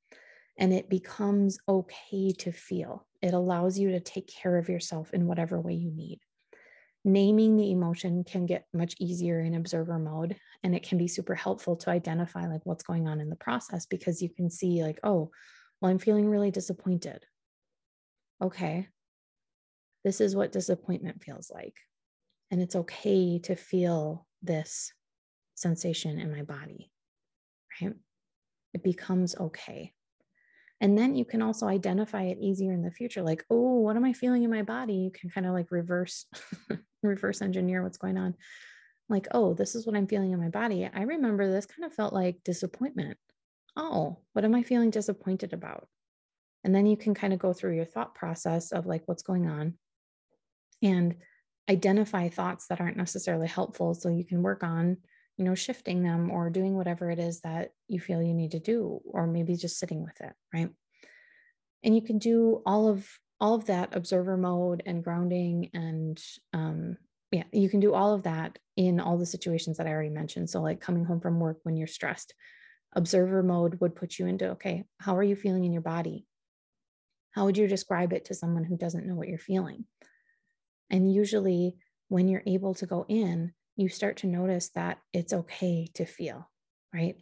And 0.56 0.72
it 0.72 0.88
becomes 0.88 1.58
okay 1.68 2.32
to 2.38 2.52
feel. 2.52 3.06
It 3.20 3.34
allows 3.34 3.78
you 3.78 3.90
to 3.90 4.00
take 4.00 4.28
care 4.28 4.56
of 4.56 4.70
yourself 4.70 5.12
in 5.12 5.26
whatever 5.26 5.60
way 5.60 5.74
you 5.74 5.90
need 5.90 6.20
naming 7.04 7.56
the 7.56 7.70
emotion 7.70 8.24
can 8.24 8.46
get 8.46 8.66
much 8.72 8.94
easier 8.98 9.40
in 9.40 9.54
observer 9.54 9.98
mode 9.98 10.36
and 10.62 10.74
it 10.74 10.82
can 10.82 10.96
be 10.96 11.06
super 11.06 11.34
helpful 11.34 11.76
to 11.76 11.90
identify 11.90 12.46
like 12.46 12.64
what's 12.64 12.84
going 12.84 13.06
on 13.06 13.20
in 13.20 13.28
the 13.28 13.36
process 13.36 13.84
because 13.86 14.22
you 14.22 14.28
can 14.30 14.48
see 14.50 14.82
like 14.82 14.98
oh 15.04 15.30
well 15.80 15.90
i'm 15.90 15.98
feeling 15.98 16.28
really 16.28 16.50
disappointed. 16.50 17.24
Okay. 18.42 18.88
This 20.02 20.20
is 20.20 20.36
what 20.36 20.52
disappointment 20.52 21.22
feels 21.22 21.50
like 21.50 21.76
and 22.50 22.60
it's 22.60 22.76
okay 22.76 23.38
to 23.40 23.54
feel 23.54 24.26
this 24.42 24.92
sensation 25.54 26.18
in 26.18 26.30
my 26.30 26.42
body 26.42 26.90
right? 27.80 27.94
It 28.74 28.82
becomes 28.82 29.36
okay 29.36 29.93
and 30.84 30.98
then 30.98 31.16
you 31.16 31.24
can 31.24 31.40
also 31.40 31.66
identify 31.66 32.24
it 32.24 32.36
easier 32.38 32.70
in 32.70 32.82
the 32.82 32.90
future 32.90 33.22
like 33.22 33.42
oh 33.48 33.78
what 33.78 33.96
am 33.96 34.04
i 34.04 34.12
feeling 34.12 34.42
in 34.42 34.50
my 34.50 34.60
body? 34.60 34.92
You 34.92 35.10
can 35.10 35.30
kind 35.30 35.46
of 35.46 35.54
like 35.54 35.70
reverse 35.70 36.26
reverse 37.02 37.40
engineer 37.40 37.82
what's 37.82 37.96
going 37.96 38.18
on. 38.18 38.34
Like 39.08 39.26
oh 39.30 39.54
this 39.54 39.74
is 39.74 39.86
what 39.86 39.96
i'm 39.96 40.06
feeling 40.06 40.32
in 40.32 40.40
my 40.40 40.50
body. 40.50 40.88
I 40.92 41.02
remember 41.02 41.50
this 41.50 41.64
kind 41.64 41.86
of 41.86 41.94
felt 41.94 42.12
like 42.12 42.44
disappointment. 42.44 43.16
Oh 43.76 44.18
what 44.34 44.44
am 44.44 44.54
i 44.54 44.62
feeling 44.62 44.90
disappointed 44.90 45.54
about? 45.54 45.88
And 46.64 46.74
then 46.74 46.84
you 46.84 46.98
can 46.98 47.14
kind 47.14 47.32
of 47.32 47.38
go 47.38 47.54
through 47.54 47.76
your 47.76 47.86
thought 47.86 48.14
process 48.14 48.70
of 48.70 48.84
like 48.84 49.04
what's 49.06 49.22
going 49.22 49.48
on 49.48 49.74
and 50.82 51.16
identify 51.70 52.28
thoughts 52.28 52.66
that 52.66 52.82
aren't 52.82 52.98
necessarily 52.98 53.48
helpful 53.48 53.94
so 53.94 54.10
you 54.10 54.24
can 54.24 54.42
work 54.42 54.62
on 54.62 54.98
you 55.36 55.44
know 55.44 55.54
shifting 55.54 56.02
them 56.02 56.30
or 56.30 56.50
doing 56.50 56.76
whatever 56.76 57.10
it 57.10 57.18
is 57.18 57.40
that 57.40 57.72
you 57.88 58.00
feel 58.00 58.22
you 58.22 58.34
need 58.34 58.52
to 58.52 58.60
do 58.60 59.00
or 59.04 59.26
maybe 59.26 59.56
just 59.56 59.78
sitting 59.78 60.02
with 60.02 60.20
it 60.20 60.32
right? 60.52 60.70
And 61.82 61.94
you 61.94 62.00
can 62.00 62.18
do 62.18 62.62
all 62.64 62.88
of 62.88 63.06
all 63.40 63.54
of 63.54 63.66
that 63.66 63.94
observer 63.94 64.36
mode 64.36 64.82
and 64.86 65.04
grounding 65.04 65.70
and 65.74 66.22
um, 66.52 66.96
yeah 67.30 67.42
you 67.52 67.68
can 67.68 67.80
do 67.80 67.92
all 67.92 68.14
of 68.14 68.22
that 68.22 68.58
in 68.76 69.00
all 69.00 69.18
the 69.18 69.26
situations 69.26 69.76
that 69.76 69.86
i 69.86 69.90
already 69.90 70.10
mentioned. 70.10 70.48
So 70.50 70.60
like 70.62 70.80
coming 70.80 71.04
home 71.04 71.20
from 71.20 71.40
work 71.40 71.58
when 71.62 71.76
you're 71.76 71.86
stressed 71.86 72.34
observer 72.96 73.42
mode 73.42 73.80
would 73.80 73.96
put 73.96 74.20
you 74.20 74.26
into 74.26 74.50
okay 74.50 74.84
how 75.00 75.16
are 75.16 75.22
you 75.22 75.36
feeling 75.36 75.64
in 75.64 75.72
your 75.72 75.82
body? 75.82 76.26
How 77.32 77.46
would 77.46 77.58
you 77.58 77.66
describe 77.66 78.12
it 78.12 78.26
to 78.26 78.34
someone 78.34 78.62
who 78.62 78.76
doesn't 78.76 79.06
know 79.06 79.16
what 79.16 79.26
you're 79.26 79.38
feeling? 79.38 79.86
And 80.90 81.12
usually 81.12 81.76
when 82.08 82.28
you're 82.28 82.44
able 82.46 82.74
to 82.74 82.86
go 82.86 83.04
in 83.08 83.52
you 83.76 83.88
start 83.88 84.18
to 84.18 84.26
notice 84.26 84.70
that 84.70 84.98
it's 85.12 85.32
okay 85.32 85.88
to 85.94 86.04
feel, 86.04 86.48
right? 86.92 87.16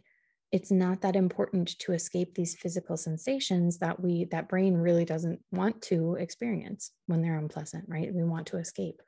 It's 0.51 0.71
not 0.71 1.01
that 1.01 1.15
important 1.15 1.79
to 1.79 1.93
escape 1.93 2.35
these 2.35 2.55
physical 2.55 2.95
sensations 2.95 3.79
that 3.79 3.99
we 3.99 4.25
that 4.25 4.47
brain 4.47 4.75
really 4.75 5.03
doesn't 5.03 5.39
want 5.51 5.81
to 5.83 6.15
experience 6.15 6.91
when 7.07 7.21
they're 7.21 7.39
unpleasant, 7.39 7.85
right? 7.87 8.13
We 8.13 8.23
want 8.23 8.47
to 8.47 8.57
escape. 8.57 9.01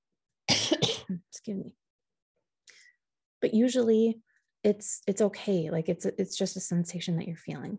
Excuse 0.48 1.18
me. 1.46 1.76
But 3.40 3.54
usually 3.54 4.20
it's 4.64 5.02
it's 5.06 5.22
okay. 5.22 5.70
Like 5.70 5.88
it's 5.88 6.06
it's 6.06 6.36
just 6.36 6.56
a 6.56 6.60
sensation 6.60 7.18
that 7.18 7.28
you're 7.28 7.36
feeling. 7.36 7.78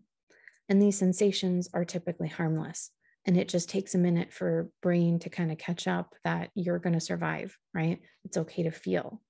And 0.70 0.82
these 0.82 0.98
sensations 0.98 1.70
are 1.74 1.86
typically 1.86 2.30
harmless. 2.30 2.92
And 3.26 3.38
it 3.38 3.50
just 3.50 3.70
takes 3.70 3.96
a 3.96 4.00
minute 4.00 4.32
for 4.32 4.70
brain 4.82 5.20
to 5.20 5.30
kind 5.30 5.52
of 5.52 5.58
catch 5.58 5.88
up 5.88 6.14
that 6.24 6.52
you're 6.54 6.80
going 6.80 6.94
to 6.94 7.00
survive, 7.00 7.58
right? 7.74 8.00
It's 8.24 8.38
okay 8.38 8.64
to 8.64 8.72
feel. 8.72 9.22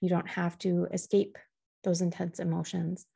You 0.00 0.08
don't 0.08 0.28
have 0.28 0.58
to 0.58 0.88
escape 0.92 1.38
those 1.84 2.00
intense 2.00 2.40
emotions 2.40 3.06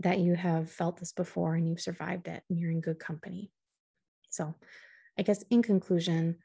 that 0.00 0.18
you 0.18 0.34
have 0.34 0.70
felt 0.70 0.98
this 0.98 1.12
before 1.12 1.54
and 1.54 1.68
you've 1.68 1.80
survived 1.80 2.28
it 2.28 2.42
and 2.50 2.58
you're 2.58 2.70
in 2.70 2.80
good 2.80 2.98
company. 2.98 3.50
So, 4.28 4.54
I 5.18 5.22
guess 5.22 5.42
in 5.50 5.62
conclusion, 5.62 6.36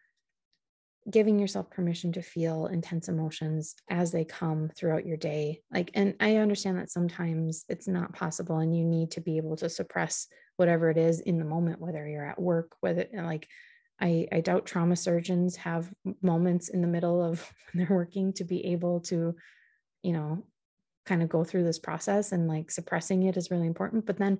giving 1.09 1.39
yourself 1.39 1.69
permission 1.71 2.11
to 2.13 2.21
feel 2.21 2.67
intense 2.67 3.09
emotions 3.09 3.75
as 3.89 4.11
they 4.11 4.23
come 4.23 4.69
throughout 4.75 5.05
your 5.05 5.17
day. 5.17 5.61
Like, 5.71 5.89
and 5.95 6.13
I 6.19 6.37
understand 6.37 6.77
that 6.77 6.91
sometimes 6.91 7.65
it's 7.69 7.87
not 7.87 8.13
possible 8.13 8.59
and 8.59 8.75
you 8.75 8.85
need 8.85 9.11
to 9.11 9.21
be 9.21 9.37
able 9.37 9.55
to 9.57 9.69
suppress 9.69 10.27
whatever 10.61 10.91
it 10.91 10.97
is 10.97 11.21
in 11.21 11.39
the 11.39 11.43
moment, 11.43 11.81
whether 11.81 12.07
you're 12.07 12.23
at 12.23 12.39
work, 12.39 12.75
whether 12.81 13.07
like, 13.11 13.47
I, 13.99 14.27
I 14.31 14.41
doubt 14.41 14.67
trauma 14.67 14.95
surgeons 14.95 15.55
have 15.55 15.91
moments 16.21 16.69
in 16.69 16.81
the 16.81 16.87
middle 16.87 17.19
of 17.19 17.51
when 17.73 17.83
they're 17.83 17.97
working 17.97 18.31
to 18.33 18.43
be 18.43 18.67
able 18.67 18.99
to, 19.01 19.35
you 20.03 20.13
know, 20.13 20.45
kind 21.07 21.23
of 21.23 21.29
go 21.29 21.43
through 21.43 21.63
this 21.63 21.79
process 21.79 22.31
and 22.31 22.47
like 22.47 22.69
suppressing 22.69 23.23
it 23.23 23.37
is 23.37 23.49
really 23.49 23.65
important. 23.65 24.05
But 24.05 24.17
then 24.17 24.37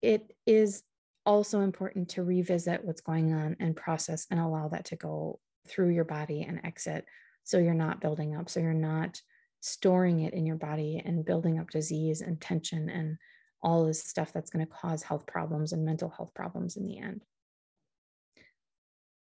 it 0.00 0.34
is 0.46 0.82
also 1.26 1.60
important 1.60 2.08
to 2.10 2.22
revisit 2.22 2.82
what's 2.82 3.02
going 3.02 3.34
on 3.34 3.54
and 3.60 3.76
process 3.76 4.26
and 4.30 4.40
allow 4.40 4.68
that 4.68 4.86
to 4.86 4.96
go 4.96 5.40
through 5.68 5.90
your 5.90 6.06
body 6.06 6.40
and 6.40 6.62
exit 6.64 7.04
so 7.44 7.58
you're 7.58 7.74
not 7.74 8.00
building 8.00 8.34
up 8.34 8.48
so 8.48 8.60
you're 8.60 8.72
not 8.72 9.20
storing 9.60 10.20
it 10.20 10.32
in 10.32 10.46
your 10.46 10.56
body 10.56 11.02
and 11.04 11.26
building 11.26 11.58
up 11.58 11.68
disease 11.68 12.22
and 12.22 12.40
tension 12.40 12.88
and 12.88 13.18
all 13.62 13.84
this 13.84 14.02
stuff 14.02 14.32
that's 14.32 14.50
going 14.50 14.64
to 14.64 14.72
cause 14.72 15.02
health 15.02 15.26
problems 15.26 15.72
and 15.72 15.84
mental 15.84 16.08
health 16.08 16.32
problems 16.34 16.76
in 16.76 16.86
the 16.86 16.98
end 16.98 17.22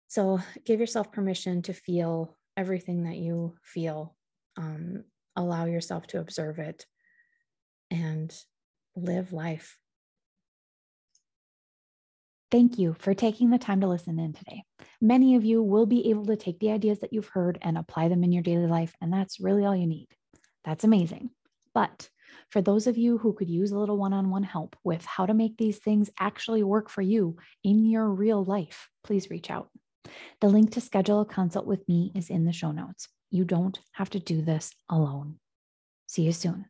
so 0.09 0.41
give 0.64 0.81
yourself 0.81 1.12
permission 1.12 1.62
to 1.62 1.73
feel 1.73 2.37
everything 2.57 3.05
that 3.05 3.17
you 3.17 3.55
feel 3.62 4.14
um, 4.57 5.05
allow 5.37 5.67
yourself 5.67 6.07
to 6.07 6.19
observe 6.19 6.59
it 6.59 6.87
and 7.91 8.35
live 8.97 9.33
life 9.33 9.79
Thank 12.51 12.79
you 12.79 12.97
for 12.99 13.12
taking 13.12 13.51
the 13.51 13.59
time 13.59 13.83
to 13.83 13.88
listen 13.88 14.19
in 14.19 14.33
today. 14.33 14.62
Many 15.03 15.37
of 15.37 15.45
you 15.45 15.62
will 15.62 15.85
be 15.85 16.09
able 16.09 16.25
to 16.27 16.37
take 16.37 16.59
the 16.61 16.71
ideas 16.71 17.01
that 17.01 17.12
you've 17.12 17.29
heard 17.29 17.59
and 17.61 17.77
apply 17.77 18.09
them 18.09 18.25
in 18.25 18.33
your 18.33 18.43
daily 18.43 18.67
life, 18.67 18.95
and 19.03 19.12
that's 19.12 19.38
really 19.38 19.67
all 19.67 19.77
you 19.77 19.87
need. 19.87 20.09
That's 20.64 20.85
amazing. 20.85 21.29
But 21.75 22.09
for 22.51 22.62
those 22.62 22.87
of 22.87 22.97
you 22.97 23.19
who 23.19 23.33
could 23.33 23.49
use 23.49 23.71
a 23.71 23.79
little 23.79 23.97
one 23.97 24.12
on 24.12 24.31
one 24.31 24.43
help 24.43 24.77
with 24.85 25.05
how 25.05 25.27
to 25.27 25.35
make 25.35 25.57
these 25.57 25.79
things 25.79 26.11
actually 26.19 26.62
work 26.62 26.88
for 26.88 27.03
you 27.03 27.37
in 27.62 27.85
your 27.85 28.09
real 28.09 28.45
life, 28.45 28.88
please 29.05 29.31
reach 29.31 29.51
out. 29.51 29.69
The 30.41 30.49
link 30.49 30.73
to 30.73 30.81
schedule 30.81 31.21
a 31.21 31.27
consult 31.27 31.67
with 31.67 31.87
me 31.88 32.12
is 32.14 32.31
in 32.31 32.45
the 32.45 32.53
show 32.53 32.73
notes. 32.73 33.09
You 33.31 33.45
don't 33.45 33.79
have 33.93 34.11
to 34.11 34.19
do 34.19 34.43
this 34.43 34.73
alone. 34.88 35.38
See 36.07 36.23
you 36.23 36.33
soon. 36.33 36.67